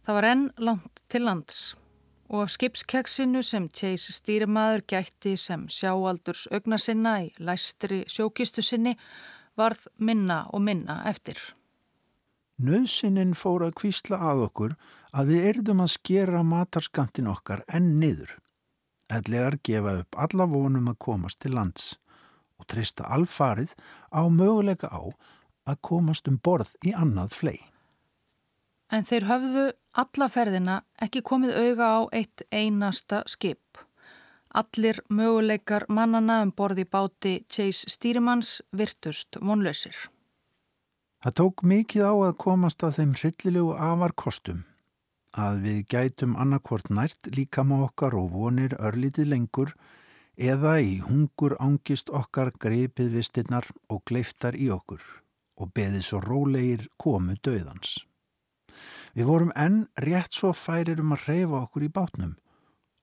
Það 0.06 0.18
var 0.18 0.26
enn 0.30 0.44
langt 0.62 1.00
til 1.10 1.24
lands 1.26 1.56
og 2.30 2.44
af 2.44 2.52
skipskeksinu 2.54 3.42
sem 3.42 3.64
Chase 3.74 4.14
stýrimaður 4.14 4.84
gætti 4.94 5.34
sem 5.42 5.64
sjáaldurs 5.74 6.44
augna 6.54 6.78
sinna 6.78 7.16
í 7.24 7.32
læstri 7.42 8.04
sjókistu 8.06 8.62
sinni 8.62 8.94
varð 9.58 9.88
minna 9.98 10.44
og 10.54 10.62
minna 10.68 11.00
eftir. 11.10 11.40
Nauðsynnin 12.62 13.34
fór 13.34 13.66
að 13.72 13.74
kvísla 13.82 14.20
að 14.22 14.44
okkur 14.52 14.76
að 15.18 15.32
við 15.34 15.48
erðum 15.54 15.82
að 15.88 15.96
skera 15.96 16.44
matarskantin 16.46 17.32
okkar 17.34 17.66
enn 17.66 17.96
niður. 18.04 18.38
Ætlegar 19.10 19.58
gefa 19.66 19.96
upp 20.04 20.22
alla 20.28 20.46
vonum 20.46 20.94
að 20.94 21.02
komast 21.08 21.42
til 21.42 21.58
lands 21.58 21.96
og 22.60 22.68
treysta 22.68 23.08
alfarið 23.08 23.74
á 24.12 24.22
möguleika 24.28 24.92
á 24.92 25.02
að 25.70 25.82
komast 25.82 26.28
um 26.28 26.40
borð 26.44 26.76
í 26.86 26.94
annað 26.94 27.36
flei. 27.40 27.60
En 28.90 29.06
þeir 29.06 29.28
höfðu 29.30 29.66
alla 30.02 30.30
ferðina 30.34 30.80
ekki 31.02 31.22
komið 31.22 31.58
auga 31.58 31.90
á 31.94 32.00
eitt 32.20 32.46
einasta 32.52 33.22
skip. 33.30 33.78
Allir 34.50 34.98
möguleikar 35.14 35.86
mannana 35.90 36.42
um 36.42 36.52
borði 36.52 36.88
báti 36.90 37.36
Chase 37.46 37.90
Stýrimanns 37.94 38.64
virtust 38.74 39.38
vonlausir. 39.42 39.94
Það 41.22 41.36
tók 41.36 41.62
mikið 41.68 42.08
á 42.10 42.14
að 42.32 42.38
komast 42.42 42.84
að 42.84 42.98
þeim 42.98 43.14
hryllilegu 43.20 43.76
afarkostum 43.76 44.64
að 45.38 45.62
við 45.66 45.80
gætum 45.94 46.36
annarkvort 46.40 46.90
nært 46.90 47.30
líka 47.36 47.64
má 47.64 47.76
okkar 47.84 48.16
og 48.18 48.32
vonir 48.34 48.74
örlítið 48.80 49.30
lengur 49.34 49.76
eða 50.40 50.78
í 50.80 51.00
hungur 51.04 51.58
ángist 51.60 52.10
okkar 52.16 52.54
greipið 52.64 53.12
vistinnar 53.18 53.68
og 53.92 54.06
gleiftar 54.08 54.56
í 54.56 54.70
okkur 54.72 55.02
og 55.60 55.74
beðið 55.76 56.06
svo 56.08 56.22
rólegir 56.24 56.86
komu 56.98 57.36
döðans. 57.44 58.06
Við 59.12 59.28
vorum 59.28 59.52
enn 59.60 59.82
rétt 60.00 60.32
svo 60.38 60.54
færir 60.56 61.02
um 61.04 61.12
að 61.12 61.26
reyfa 61.28 61.64
okkur 61.66 61.86
í 61.90 61.92
bátnum 61.92 62.38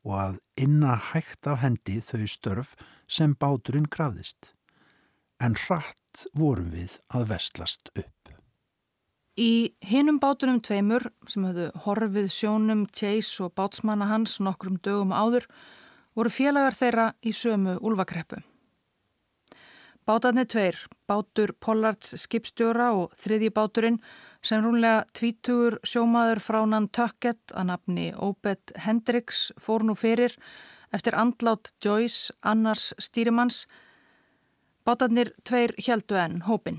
og 0.06 0.14
að 0.22 0.38
inna 0.64 0.96
hægt 1.12 1.48
af 1.50 1.60
hendi 1.60 1.98
þau 2.00 2.24
störf 2.30 2.74
sem 3.06 3.34
báturinn 3.36 3.90
krafðist. 3.90 4.54
En 5.42 5.58
hratt 5.66 6.26
vorum 6.32 6.70
við 6.72 6.96
að 7.12 7.28
vestlast 7.34 7.90
upp. 7.92 8.12
Í 9.36 9.76
hinum 9.84 10.16
bátunum 10.22 10.62
tveimur 10.64 11.10
sem 11.28 11.44
höfðu 11.44 11.66
horfið 11.84 12.30
sjónum 12.32 12.86
Chase 12.88 13.44
og 13.44 13.52
bátsmanna 13.58 14.08
hans 14.08 14.38
nokkrum 14.40 14.78
dögum 14.80 15.12
áður 15.12 15.44
voru 16.16 16.32
félagar 16.32 16.74
þeirra 16.74 17.06
í 17.22 17.32
sömu 17.36 17.76
úlvakreppu. 17.84 18.40
Bátarnir 20.06 20.46
tveir, 20.46 20.76
bátur 21.10 21.50
Pollards 21.58 22.14
skipstjóra 22.22 22.92
og 22.94 23.14
þriðji 23.18 23.50
báturinn 23.50 23.96
sem 24.38 24.62
rúnlega 24.62 25.02
tvítugur 25.18 25.80
sjómaður 25.82 26.40
frá 26.44 26.60
Nantucket 26.70 27.52
að 27.52 27.72
nafni 27.72 28.12
Obed 28.14 28.72
Hendricks 28.84 29.50
fór 29.58 29.82
nú 29.82 29.96
fyrir 29.98 30.36
eftir 30.94 31.16
andlát 31.18 31.72
Joyce 31.82 32.32
annars 32.46 32.92
stýrimanns 33.02 33.64
Bátarnir 34.86 35.32
tveir 35.42 35.74
heldu 35.82 36.14
enn 36.14 36.44
hópin. 36.46 36.78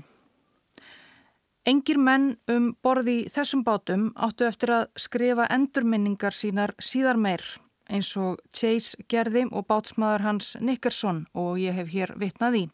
Engir 1.68 1.98
menn 2.00 2.30
um 2.48 2.70
borði 2.80 3.26
þessum 3.28 3.60
bátum 3.66 4.08
áttu 4.16 4.46
eftir 4.48 4.72
að 4.72 4.86
skrifa 4.96 5.50
endurminningar 5.52 6.32
sínar 6.32 6.72
síðar 6.80 7.20
meir 7.20 7.44
eins 7.88 8.10
og 8.20 8.40
Chase 8.54 8.98
gerði 9.10 9.46
og 9.50 9.66
bátsmaður 9.68 10.26
hans 10.26 10.52
Nickerson 10.60 11.24
og 11.34 11.58
ég 11.60 11.76
hef 11.76 11.90
hér 11.92 12.14
vitnað 12.20 12.58
í. 12.60 12.64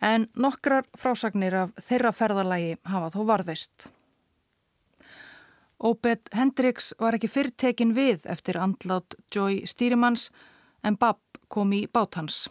En 0.00 0.28
nokkrar 0.34 0.86
frásagnir 0.96 1.56
af 1.64 1.72
þeirra 1.84 2.12
ferðalagi 2.16 2.76
hafa 2.88 3.10
þó 3.16 3.20
varðist. 3.32 3.90
Obed 5.80 6.28
Hendricks 6.36 6.92
var 7.00 7.16
ekki 7.16 7.28
fyrirtekin 7.32 7.94
við 7.96 8.26
eftir 8.28 8.60
andlát 8.60 9.16
Joy 9.32 9.62
Stýrimanns 9.68 10.28
en 10.84 10.96
Bab 11.00 11.20
kom 11.48 11.72
í 11.72 11.86
bát 11.88 12.16
hans. 12.20 12.48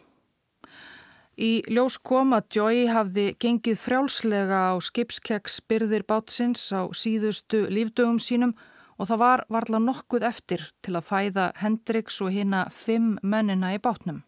Í 1.39 1.61
ljós 1.71 1.95
kom 2.03 2.33
að 2.35 2.49
Joy 2.57 2.89
hafði 2.91 3.27
gengið 3.39 3.77
frjálslega 3.79 4.63
á 4.69 4.75
skipskeks 4.83 5.61
byrðir 5.69 6.03
bátsins 6.09 6.65
á 6.75 6.89
síðustu 6.91 7.63
lífdögum 7.71 8.19
sínum 8.19 8.57
og 8.57 8.68
það 9.07 9.21
var 9.21 9.45
varla 9.49 9.79
nokkuð 9.79 10.25
eftir 10.27 10.65
til 10.83 10.97
að 10.97 11.07
fæða 11.07 11.45
Hendricks 11.61 12.19
og 12.25 12.33
hina 12.35 12.65
fimm 12.73 13.17
mennina 13.23 13.71
í 13.75 13.79
bátnum. 13.79 14.23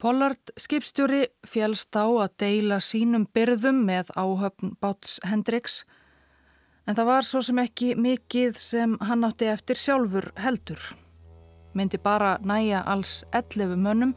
Pollard 0.00 0.52
skipstjóri 0.60 1.26
fjálst 1.48 1.96
á 1.96 2.04
að 2.04 2.32
deila 2.40 2.80
sínum 2.80 3.26
byrðum 3.32 3.84
með 3.88 4.12
áhöfn 4.16 4.76
báts 4.80 5.20
Hendricks 5.24 5.84
En 6.86 6.94
það 6.94 7.08
var 7.08 7.26
svo 7.26 7.40
sem 7.42 7.58
ekki 7.58 7.94
mikið 7.98 8.58
sem 8.62 8.94
hann 9.08 9.26
átti 9.26 9.48
eftir 9.50 9.80
sjálfur 9.80 10.30
heldur. 10.38 10.78
Myndi 11.74 11.98
bara 11.98 12.36
næja 12.46 12.84
alls 12.86 13.24
11 13.34 13.74
mönnum 13.74 14.14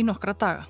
í 0.00 0.06
nokkra 0.08 0.32
daga. 0.32 0.64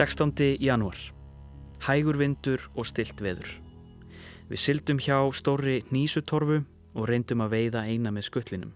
16. 0.00 0.56
janúar. 0.60 0.96
Hægur 1.84 2.16
vindur 2.16 2.62
og 2.72 2.86
stilt 2.88 3.18
veður. 3.20 3.50
Við 4.48 4.60
syldum 4.62 4.96
hjá 4.96 5.18
stóri 5.36 5.82
nýsutorfu 5.92 6.62
og 6.96 7.08
reyndum 7.10 7.42
að 7.44 7.50
veiða 7.52 7.82
eina 7.84 8.08
með 8.08 8.30
skullinum, 8.30 8.70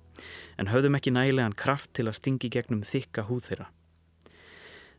en 0.61 0.69
höfðum 0.69 0.99
ekki 0.99 1.15
nægilegan 1.17 1.57
kraft 1.57 1.95
til 1.97 2.11
að 2.11 2.19
stingi 2.19 2.51
gegnum 2.53 2.83
þykka 2.85 3.25
húð 3.31 3.47
þeirra. 3.47 3.69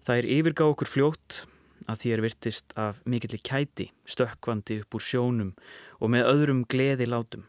Það 0.02 0.24
er 0.24 0.30
yfirgá 0.40 0.64
okkur 0.66 0.92
fljótt 0.96 1.38
að 1.86 2.02
því 2.02 2.16
er 2.16 2.26
virtist 2.26 2.74
af 2.74 3.06
mikillir 3.06 3.46
kæti, 3.46 3.92
stökkvandi 4.10 4.80
upp 4.82 4.98
úr 4.98 5.06
sjónum 5.06 5.54
og 6.00 6.14
með 6.16 6.32
öðrum 6.32 6.66
gleði 6.66 7.06
látum. 7.06 7.46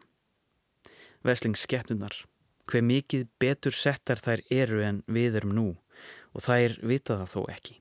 Veslingsskepnunar, 1.24 2.26
hver 2.68 2.84
mikið 2.92 3.24
betur 3.40 3.72
settar 3.72 4.20
þær 4.20 4.44
eru 4.52 4.84
en 4.84 5.02
við 5.08 5.40
erum 5.40 5.56
nú 5.56 5.68
og 6.36 6.44
þær 6.44 6.76
vita 6.84 7.16
það 7.24 7.36
þó 7.38 7.42
ekki. 7.56 7.80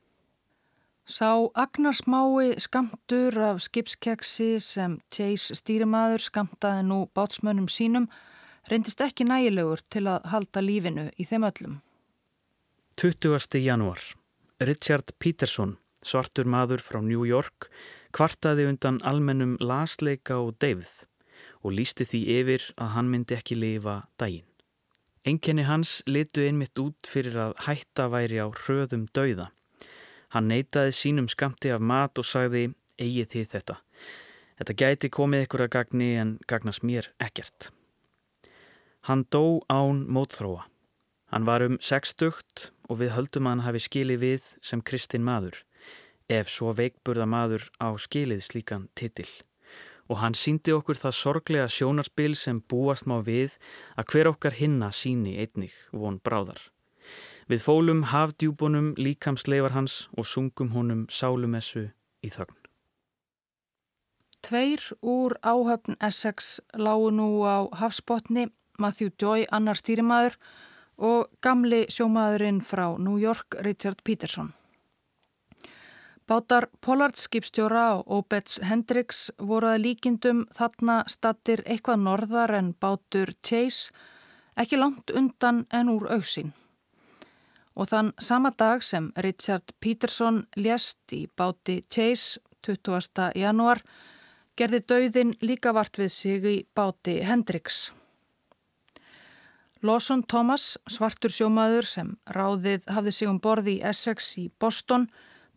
Sá 1.05 1.37
agnarsmái 1.53 2.55
skamtur 2.57 3.37
af 3.37 3.59
skipskeksi 3.61 4.57
sem 4.57 4.95
Chase 5.13 5.53
stýrimaður 5.53 6.23
skamtaði 6.25 6.81
nú 6.81 6.97
bátsmönnum 7.13 7.67
sínum 7.69 8.07
reyndist 8.71 9.03
ekki 9.05 9.27
nægilegur 9.29 9.83
til 9.93 10.07
að 10.09 10.25
halda 10.31 10.63
lífinu 10.65 11.03
í 11.21 11.27
þeim 11.29 11.45
öllum. 11.45 11.75
20. 12.97 13.61
janúar. 13.61 14.01
Richard 14.57 15.13
Peterson, 15.21 15.75
svartur 16.01 16.49
maður 16.49 16.81
frá 16.81 16.97
New 17.05 17.21
York, 17.21 17.69
kvartaði 18.09 18.65
undan 18.65 18.97
almennum 19.05 19.59
lasleika 19.61 20.39
og 20.41 20.57
deyfð 20.57 21.05
og 21.61 21.77
lísti 21.77 22.07
því 22.09 22.21
yfir 22.39 22.65
að 22.81 22.93
hann 22.95 23.11
myndi 23.13 23.37
ekki 23.37 23.59
lifa 23.61 24.07
daginn. 24.17 24.49
Enkenni 25.21 25.69
hans 25.69 25.99
litu 26.09 26.41
einmitt 26.41 26.81
út 26.81 27.05
fyrir 27.05 27.37
að 27.37 27.53
hætta 27.67 28.09
væri 28.09 28.41
á 28.41 28.49
hröðum 28.49 29.05
dauða 29.13 29.51
Hann 30.35 30.49
neytaði 30.51 30.91
sínum 30.91 31.29
skamti 31.31 31.69
af 31.71 31.79
mat 31.79 32.19
og 32.19 32.25
sagði, 32.27 32.65
eigið 32.99 33.29
þið 33.31 33.45
þetta. 33.53 33.75
Þetta 34.59 34.73
gæti 34.81 35.09
komið 35.15 35.45
ykkur 35.45 35.63
að 35.63 35.69
gagni 35.77 36.09
en 36.19 36.33
gagnast 36.51 36.83
mér 36.83 37.07
ekkert. 37.23 37.69
Hann 39.07 39.23
dó 39.31 39.63
án 39.71 40.03
mótþróa. 40.11 40.65
Hann 41.31 41.47
var 41.47 41.63
um 41.63 41.79
sextugt 41.79 42.69
og 42.89 42.99
við 42.99 43.13
höldum 43.15 43.47
að 43.47 43.55
hann 43.55 43.65
hafi 43.69 43.83
skilið 43.87 44.21
við 44.25 44.51
sem 44.59 44.83
kristin 44.83 45.23
maður, 45.23 45.61
ef 46.27 46.51
svo 46.51 46.75
veikburða 46.75 47.29
maður 47.31 47.69
á 47.79 47.95
skilið 47.95 48.43
slíkan 48.43 48.89
titil. 48.91 49.29
Og 50.11 50.19
hann 50.19 50.35
síndi 50.35 50.75
okkur 50.75 50.99
það 50.99 51.19
sorglega 51.21 51.71
sjónarspil 51.71 52.35
sem 52.35 52.59
búast 52.59 53.07
má 53.07 53.21
við 53.23 53.55
að 53.95 54.11
hver 54.11 54.33
okkar 54.35 54.59
hinna 54.59 54.91
síni 54.91 55.39
einnig 55.39 55.79
von 55.95 56.19
bráðar. 56.19 56.59
Við 57.45 57.61
fólum 57.61 57.99
hafdjúbunum 58.09 58.95
líkamsleifar 58.97 59.75
hans 59.75 60.07
og 60.17 60.25
sungum 60.25 60.71
honum 60.73 61.03
sálumessu 61.13 61.91
í 62.25 62.31
þögn. 62.33 62.57
Tveir 64.41 64.81
úr 65.05 65.35
áhöfn 65.45 65.97
Essex 66.01 66.59
lágu 66.73 67.11
nú 67.13 67.45
á 67.45 67.69
hafsbotni, 67.69 68.47
Matthew 68.81 69.13
Joy, 69.21 69.45
annar 69.53 69.77
stýrimaður 69.77 70.39
og 70.97 71.29
gamli 71.41 71.85
sjómaðurinn 71.89 72.63
frá 72.65 72.97
New 72.97 73.21
York, 73.21 73.57
Richard 73.61 74.01
Peterson. 74.03 74.53
Bátar 76.25 76.71
Pollard 76.81 77.17
skipstjóra 77.21 77.87
og 77.99 78.09
Obeds 78.09 78.57
Hendricks 78.65 79.29
voru 79.37 79.69
að 79.69 79.83
líkindum 79.85 80.47
þarna 80.49 81.03
stattir 81.05 81.61
eitthvað 81.69 82.05
norðar 82.09 82.57
en 82.57 82.73
bátur 82.73 83.35
Chase, 83.45 83.93
ekki 84.57 84.81
langt 84.81 85.13
undan 85.13 85.67
en 85.69 85.93
úr 85.93 86.09
auksinn 86.09 86.55
og 87.75 87.89
þann 87.91 88.13
sama 88.21 88.51
dag 88.55 88.83
sem 88.83 89.11
Richard 89.23 89.75
Peterson 89.83 90.45
lést 90.55 91.13
í 91.13 91.25
báti 91.27 91.81
Chase 91.91 92.39
20. 92.65 93.31
januar 93.35 93.83
gerði 94.55 94.81
dauðin 94.87 95.35
líka 95.43 95.73
vart 95.75 95.99
við 95.99 96.11
sig 96.15 96.47
í 96.47 96.55
báti 96.75 97.19
Hendricks. 97.27 97.91
Lawson 99.85 100.23
Thomas, 100.23 100.77
svartur 100.89 101.29
sjómaður 101.29 101.85
sem 101.85 102.15
ráðið 102.31 102.87
hafði 102.89 103.11
sig 103.13 103.29
um 103.29 103.39
borði 103.43 103.75
í 103.77 103.83
Essex 103.85 104.31
í 104.41 104.47
Boston, 104.59 105.09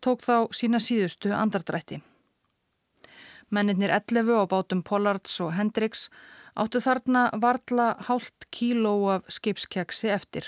tók 0.03 0.21
þá 0.21 0.51
sína 0.53 0.81
síðustu 0.83 1.31
andardrætti. 1.33 2.01
Mennirnir 3.49 3.89
11 3.95 4.29
á 4.37 4.45
bátum 4.45 4.83
Pollards 4.85 5.39
og 5.41 5.55
Hendricks 5.57 6.09
áttu 6.59 6.81
þarna 6.83 7.29
varla 7.41 7.95
hálft 8.05 8.45
kíló 8.53 8.93
af 9.15 9.31
skipskeksi 9.33 10.11
eftir. 10.13 10.45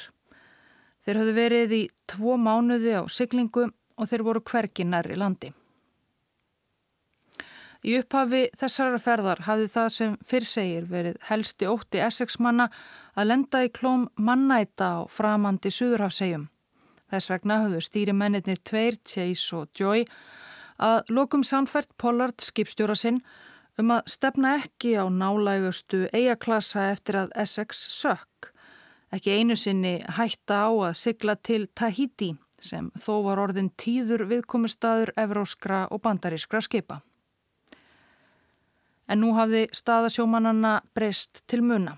Þeir 1.02 1.20
höfðu 1.22 1.34
verið 1.38 1.74
í 1.74 1.82
tvo 2.10 2.38
mánuði 2.38 2.94
á 3.00 3.04
syklingu 3.10 3.70
og 3.72 4.10
þeir 4.10 4.24
voru 4.28 4.44
hverginnar 4.46 5.10
í 5.10 5.18
landi. 5.18 5.52
Í 7.82 7.96
upphafi 7.98 8.44
þessara 8.62 9.00
ferðar 9.02 9.40
hafði 9.48 9.70
það 9.74 9.88
sem 9.96 10.18
fyrr 10.30 10.46
segir 10.46 10.90
verið 10.90 11.16
helsti 11.32 11.66
ótti 11.66 12.02
Essex 12.06 12.38
manna 12.38 12.68
að 13.18 13.32
lenda 13.32 13.64
í 13.66 13.72
klóm 13.74 14.06
mannæta 14.22 14.90
á 15.02 15.10
framandi 15.10 15.72
Suðurhafsegjum. 15.74 16.46
Þess 17.10 17.32
vegna 17.32 17.58
höfðu 17.64 17.82
stýrimennirni 17.84 18.56
tveir, 18.62 19.00
Chase 19.02 19.58
og 19.58 19.74
Joy, 19.76 20.06
að 20.78 21.10
lokum 21.10 21.42
samfært 21.44 21.90
Pollard 21.98 22.38
skipstjóra 22.46 22.96
sinn 22.96 23.20
um 23.82 23.92
að 23.98 24.14
stefna 24.14 24.56
ekki 24.62 24.94
á 25.02 25.10
nálægustu 25.10 26.06
eigaklassa 26.14 26.92
eftir 26.94 27.18
að 27.24 27.34
Essex 27.44 27.82
sökk 27.90 28.52
ekki 29.12 29.38
einu 29.40 29.56
sinni 29.60 30.00
hætta 30.18 30.66
á 30.68 30.72
að 30.72 30.98
sigla 30.98 31.36
til 31.36 31.68
Tahiti 31.76 32.32
sem 32.62 32.92
þó 33.00 33.24
var 33.26 33.42
orðin 33.42 33.72
tíður 33.78 34.28
viðkomustadur 34.30 35.14
evróskra 35.18 35.88
og 35.92 36.04
bandarískra 36.06 36.62
skipa. 36.62 37.02
En 39.10 39.20
nú 39.24 39.34
hafði 39.36 39.66
staðasjómananna 39.76 40.80
breyst 40.96 41.44
til 41.48 41.64
muna 41.66 41.98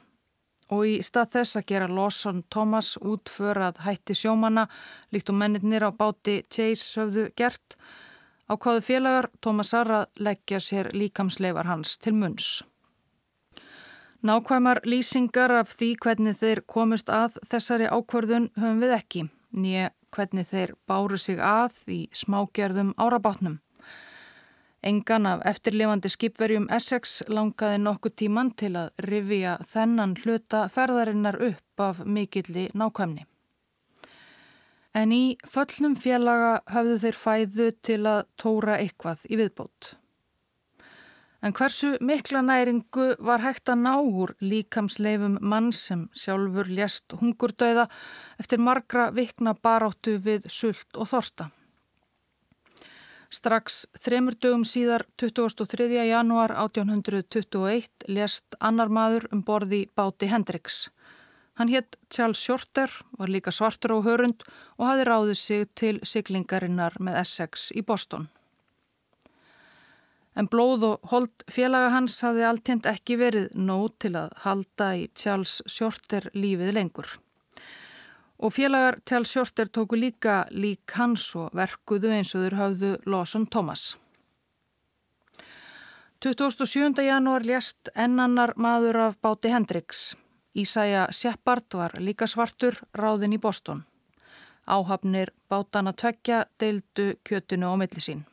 og 0.74 0.88
í 0.88 0.94
stað 1.06 1.34
þess 1.36 1.60
að 1.60 1.68
gera 1.70 1.90
Lawson 1.92 2.44
Thomas 2.50 2.96
útför 2.98 3.60
að 3.68 3.84
hætti 3.86 4.16
sjómanna 4.18 4.68
líkt 5.14 5.30
og 5.30 5.38
mennirnir 5.38 5.86
á 5.86 5.92
báti 5.92 6.42
Chase 6.50 7.02
höfðu 7.02 7.28
gert 7.38 7.76
á 8.50 8.54
hvaðu 8.56 8.82
félagar 8.88 9.30
Thomas 9.42 9.74
Arra 9.78 10.06
leggja 10.18 10.60
sér 10.64 10.90
líkamsleifar 10.96 11.70
hans 11.70 11.98
til 11.98 12.16
munns. 12.18 12.64
Nákvæmar 14.24 14.80
lýsingar 14.88 15.52
af 15.52 15.74
því 15.76 15.88
hvernig 16.00 16.38
þeir 16.40 16.62
komust 16.64 17.10
að 17.12 17.34
þessari 17.52 17.90
ákvörðun 17.92 18.46
höfum 18.56 18.78
við 18.80 18.92
ekki, 18.96 19.24
nýja 19.52 19.90
hvernig 20.16 20.46
þeir 20.48 20.72
báru 20.88 21.18
sig 21.20 21.42
að 21.44 21.74
í 21.92 21.98
smágerðum 22.16 22.94
árabátnum. 22.96 23.58
Engan 24.80 25.28
af 25.28 25.44
eftirlifandi 25.52 26.12
skipverjum 26.14 26.70
Essex 26.72 27.18
langaði 27.28 27.82
nokkuð 27.84 28.16
tíman 28.22 28.52
til 28.56 28.72
að 28.80 28.94
rifja 29.10 29.58
þennan 29.74 30.16
hluta 30.22 30.62
ferðarinnar 30.72 31.40
upp 31.50 31.84
af 31.84 32.00
mikilli 32.06 32.70
nákvæmni. 32.72 33.26
En 34.96 35.12
í 35.12 35.36
föllnum 35.52 35.98
félaga 36.00 36.62
hafðu 36.72 36.96
þeir 37.04 37.20
fæðu 37.26 37.70
til 37.84 38.00
að 38.08 38.24
tóra 38.40 38.80
eitthvað 38.80 39.28
í 39.28 39.42
viðbót. 39.44 39.98
En 41.44 41.52
hversu 41.52 41.98
mikla 42.00 42.40
næringu 42.40 43.06
var 43.20 43.42
hægt 43.44 43.68
að 43.68 43.82
ná 43.84 43.96
úr 44.00 44.32
líkamsleifum 44.40 45.34
mann 45.42 45.74
sem 45.76 46.06
sjálfur 46.16 46.70
ljast 46.72 47.16
hungurdauða 47.20 47.90
eftir 48.40 48.62
margra 48.64 49.10
vikna 49.12 49.52
baráttu 49.68 50.14
við 50.24 50.48
sult 50.48 50.96
og 50.96 51.10
þorsta. 51.12 51.50
Strax 53.34 53.82
þremur 54.06 54.38
dögum 54.40 54.64
síðar 54.64 55.04
23. 55.20 55.90
januar 56.08 56.54
1821 56.64 58.08
ljast 58.08 58.56
annar 58.62 58.88
maður 58.88 59.28
um 59.36 59.42
borði 59.44 59.82
báti 60.00 60.30
Hendriks. 60.32 60.86
Hann 61.60 61.74
hétt 61.74 61.98
Charles 62.08 62.40
Shorter, 62.40 62.88
var 63.20 63.28
líka 63.28 63.52
svartur 63.52 63.98
á 64.00 64.06
hörund 64.08 64.48
og 64.78 64.88
hafi 64.88 65.10
ráðið 65.12 65.38
sig 65.42 65.68
til 65.76 66.00
siglingarinnar 66.08 66.96
með 67.04 67.20
Essex 67.26 67.68
í 67.76 67.84
Boston 67.84 68.32
en 70.36 70.50
blóð 70.50 70.86
og 70.88 71.10
hold 71.12 71.46
félaga 71.52 71.92
hans 71.94 72.20
hafði 72.26 72.46
alltjent 72.48 72.88
ekki 72.90 73.18
verið 73.22 73.52
nóg 73.54 73.94
til 74.02 74.16
að 74.18 74.34
halda 74.46 74.90
í 74.98 75.08
Charles 75.16 75.62
Shorter 75.70 76.30
lífið 76.34 76.74
lengur. 76.78 77.10
Og 78.44 78.56
félagar 78.56 79.00
Charles 79.08 79.32
Shorter 79.32 79.70
tóku 79.70 80.00
líka 80.00 80.44
lík 80.52 80.98
hans 80.98 81.30
og 81.40 81.54
verkuðu 81.56 82.12
eins 82.12 82.34
og 82.36 82.48
þur 82.48 82.58
hafðu 82.60 82.96
Lawson 83.06 83.46
Thomas. 83.48 83.94
27. 86.24 87.04
janúar 87.04 87.44
lést 87.44 87.90
ennannar 88.00 88.54
maður 88.56 89.02
af 89.10 89.18
báti 89.22 89.52
Hendricks. 89.52 90.14
Ísæja 90.56 91.08
Shepard 91.12 91.74
var 91.74 91.98
líka 92.00 92.28
svartur 92.28 92.78
ráðin 92.96 93.34
í 93.36 93.40
Boston. 93.42 93.84
Áhafnir 94.68 95.34
bátana 95.50 95.92
tveggja 95.94 96.46
deildu 96.60 97.18
kjötinu 97.28 97.68
á 97.68 97.76
millisín. 97.76 98.24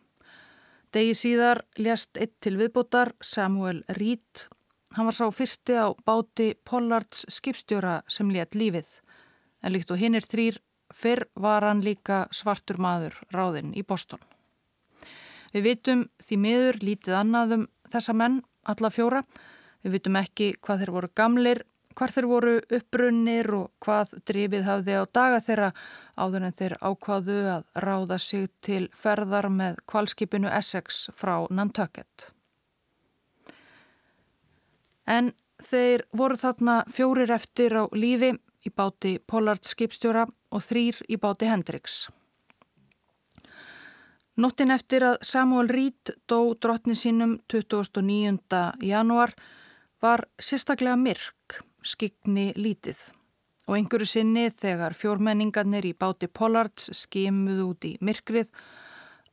Degi 0.91 1.13
síðar 1.15 1.61
ljast 1.79 2.19
eitt 2.19 2.33
til 2.43 2.57
viðbótar 2.59 3.13
Samuel 3.23 3.85
Reed. 3.95 4.49
Hann 4.97 5.07
var 5.07 5.15
sá 5.15 5.29
fyrsti 5.31 5.77
á 5.79 5.95
báti 5.95 6.49
Pollards 6.67 7.29
skipstjóra 7.31 8.01
sem 8.11 8.33
létt 8.35 8.59
lífið. 8.59 8.89
En 9.63 9.71
líkt 9.71 9.93
og 9.95 10.01
hinn 10.03 10.19
er 10.19 10.27
þrýr, 10.27 10.59
fyrr 10.91 11.29
var 11.39 11.63
hann 11.63 11.85
líka 11.87 12.25
svartur 12.35 12.81
maður 12.83 13.15
ráðinn 13.31 13.71
í 13.79 13.85
Boston. 13.87 14.19
Við 15.55 15.69
vitum 15.69 16.03
því 16.27 16.41
miður 16.43 16.81
lítið 16.83 17.19
annaðum 17.21 17.69
þessa 17.93 18.17
menn, 18.19 18.43
alla 18.67 18.91
fjóra. 18.91 19.23
Við 19.87 19.95
vitum 19.95 20.19
ekki 20.19 20.53
hvað 20.59 20.83
þeir 20.83 20.95
voru 20.97 21.13
gamlir 21.15 21.63
hvar 22.01 22.13
þeir 22.15 22.27
voru 22.31 22.53
uppbrunnir 22.73 23.49
og 23.53 23.67
hvað 23.85 24.15
drifið 24.29 24.63
hafði 24.65 24.95
á 24.97 25.05
daga 25.13 25.41
þeirra 25.45 25.67
áður 26.17 26.45
en 26.47 26.55
þeir 26.57 26.75
ákvaðu 26.81 27.39
að 27.55 27.65
ráða 27.85 28.17
sig 28.25 28.47
til 28.65 28.87
ferðar 28.97 29.51
með 29.53 29.83
kvalskipinu 29.91 30.49
Essex 30.49 31.03
frá 31.13 31.45
Nantucket. 31.53 32.31
En 35.05 35.35
þeir 35.61 36.07
voru 36.17 36.39
þarna 36.41 36.79
fjórir 36.89 37.33
eftir 37.37 37.77
á 37.77 37.85
lífi 37.93 38.33
í 38.65 38.73
báti 38.73 39.19
Pollard 39.21 39.69
skipstjóra 39.69 40.25
og 40.25 40.65
þrýr 40.65 41.03
í 41.05 41.19
báti 41.21 41.51
Hendricks. 41.51 42.07
Nottin 44.41 44.73
eftir 44.73 45.05
að 45.05 45.19
Samuel 45.27 45.69
Reed 45.69 46.15
dó 46.25 46.55
drotni 46.57 46.97
sínum 46.97 47.37
29. 47.53 48.41
januar 48.89 49.35
var 50.01 50.25
sérstaklega 50.41 50.97
myrk 50.97 51.35
skigni 51.83 52.51
lítið 52.57 53.09
og 53.71 53.77
einhverju 53.79 54.09
sinni 54.11 54.49
þegar 54.51 54.97
fjórmenningarnir 54.99 55.87
í 55.87 55.95
báti 55.95 56.27
Pollards 56.27 56.89
skimuð 57.05 57.61
út 57.69 57.87
í 57.87 57.93
myrkrið 58.03 58.51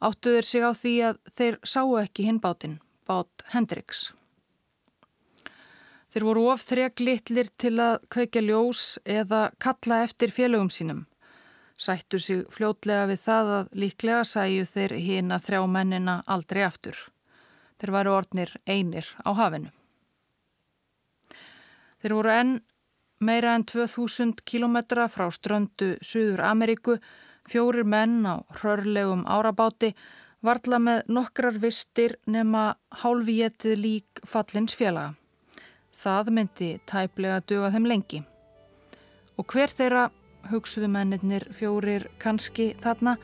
áttuður 0.04 0.46
sig 0.46 0.62
á 0.62 0.72
því 0.78 0.94
að 1.10 1.20
þeir 1.40 1.58
sáu 1.66 1.98
ekki 2.04 2.28
hinn 2.28 2.42
bátinn, 2.44 2.78
bát 3.10 3.46
Hendriks. 3.54 4.12
Þeir 6.14 6.26
voru 6.30 6.46
of 6.52 6.64
þreg 6.66 7.02
litlir 7.02 7.50
til 7.62 7.76
að 7.82 8.06
kveikja 8.14 8.44
ljós 8.46 8.84
eða 9.06 9.48
kalla 9.62 10.04
eftir 10.06 10.34
félögum 10.34 10.70
sínum. 10.74 11.06
Sættu 11.78 12.18
sig 12.22 12.46
fljótlega 12.54 13.10
við 13.12 13.22
það 13.26 13.52
að 13.58 13.74
líklega 13.84 14.24
sæju 14.26 14.66
þeir 14.66 14.96
hinn 14.98 15.34
að 15.34 15.50
þrjá 15.50 15.62
mennina 15.70 16.22
aldrei 16.26 16.64
aftur. 16.66 16.98
Þeir 17.78 17.94
varu 17.94 18.16
ornir 18.18 18.56
einir 18.66 19.12
á 19.22 19.30
hafinu. 19.38 19.74
Þeir 22.02 22.14
voru 22.14 22.34
enn 22.34 22.54
meira 23.20 23.56
en 23.58 23.66
2000 23.66 24.44
kilometra 24.46 25.08
frá 25.10 25.28
ströndu 25.34 25.96
Suður 26.02 26.44
Ameríku, 26.52 26.98
fjórir 27.50 27.88
menn 27.88 28.22
á 28.28 28.44
hrörlegum 28.60 29.26
árabáti, 29.26 29.94
varla 30.46 30.78
með 30.80 31.08
nokkrar 31.10 31.58
vistir 31.58 32.18
nema 32.28 32.76
hálfétið 33.02 33.78
lík 33.82 34.22
fallins 34.26 34.78
félaga. 34.78 35.16
Það 35.98 36.34
myndi 36.38 36.72
tæplega 36.86 37.42
duga 37.50 37.72
þeim 37.74 37.88
lengi. 37.90 38.24
Og 39.38 39.46
hver 39.50 39.74
þeirra, 39.74 40.10
hugsuðu 40.52 40.90
mennir 40.92 41.48
fjórir 41.58 42.06
kannski 42.22 42.76
þarna, 42.84 43.18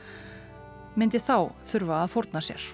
myndi 0.98 1.22
þá 1.22 1.52
þurfa 1.70 2.02
að 2.02 2.16
forna 2.16 2.42
sér. 2.42 2.72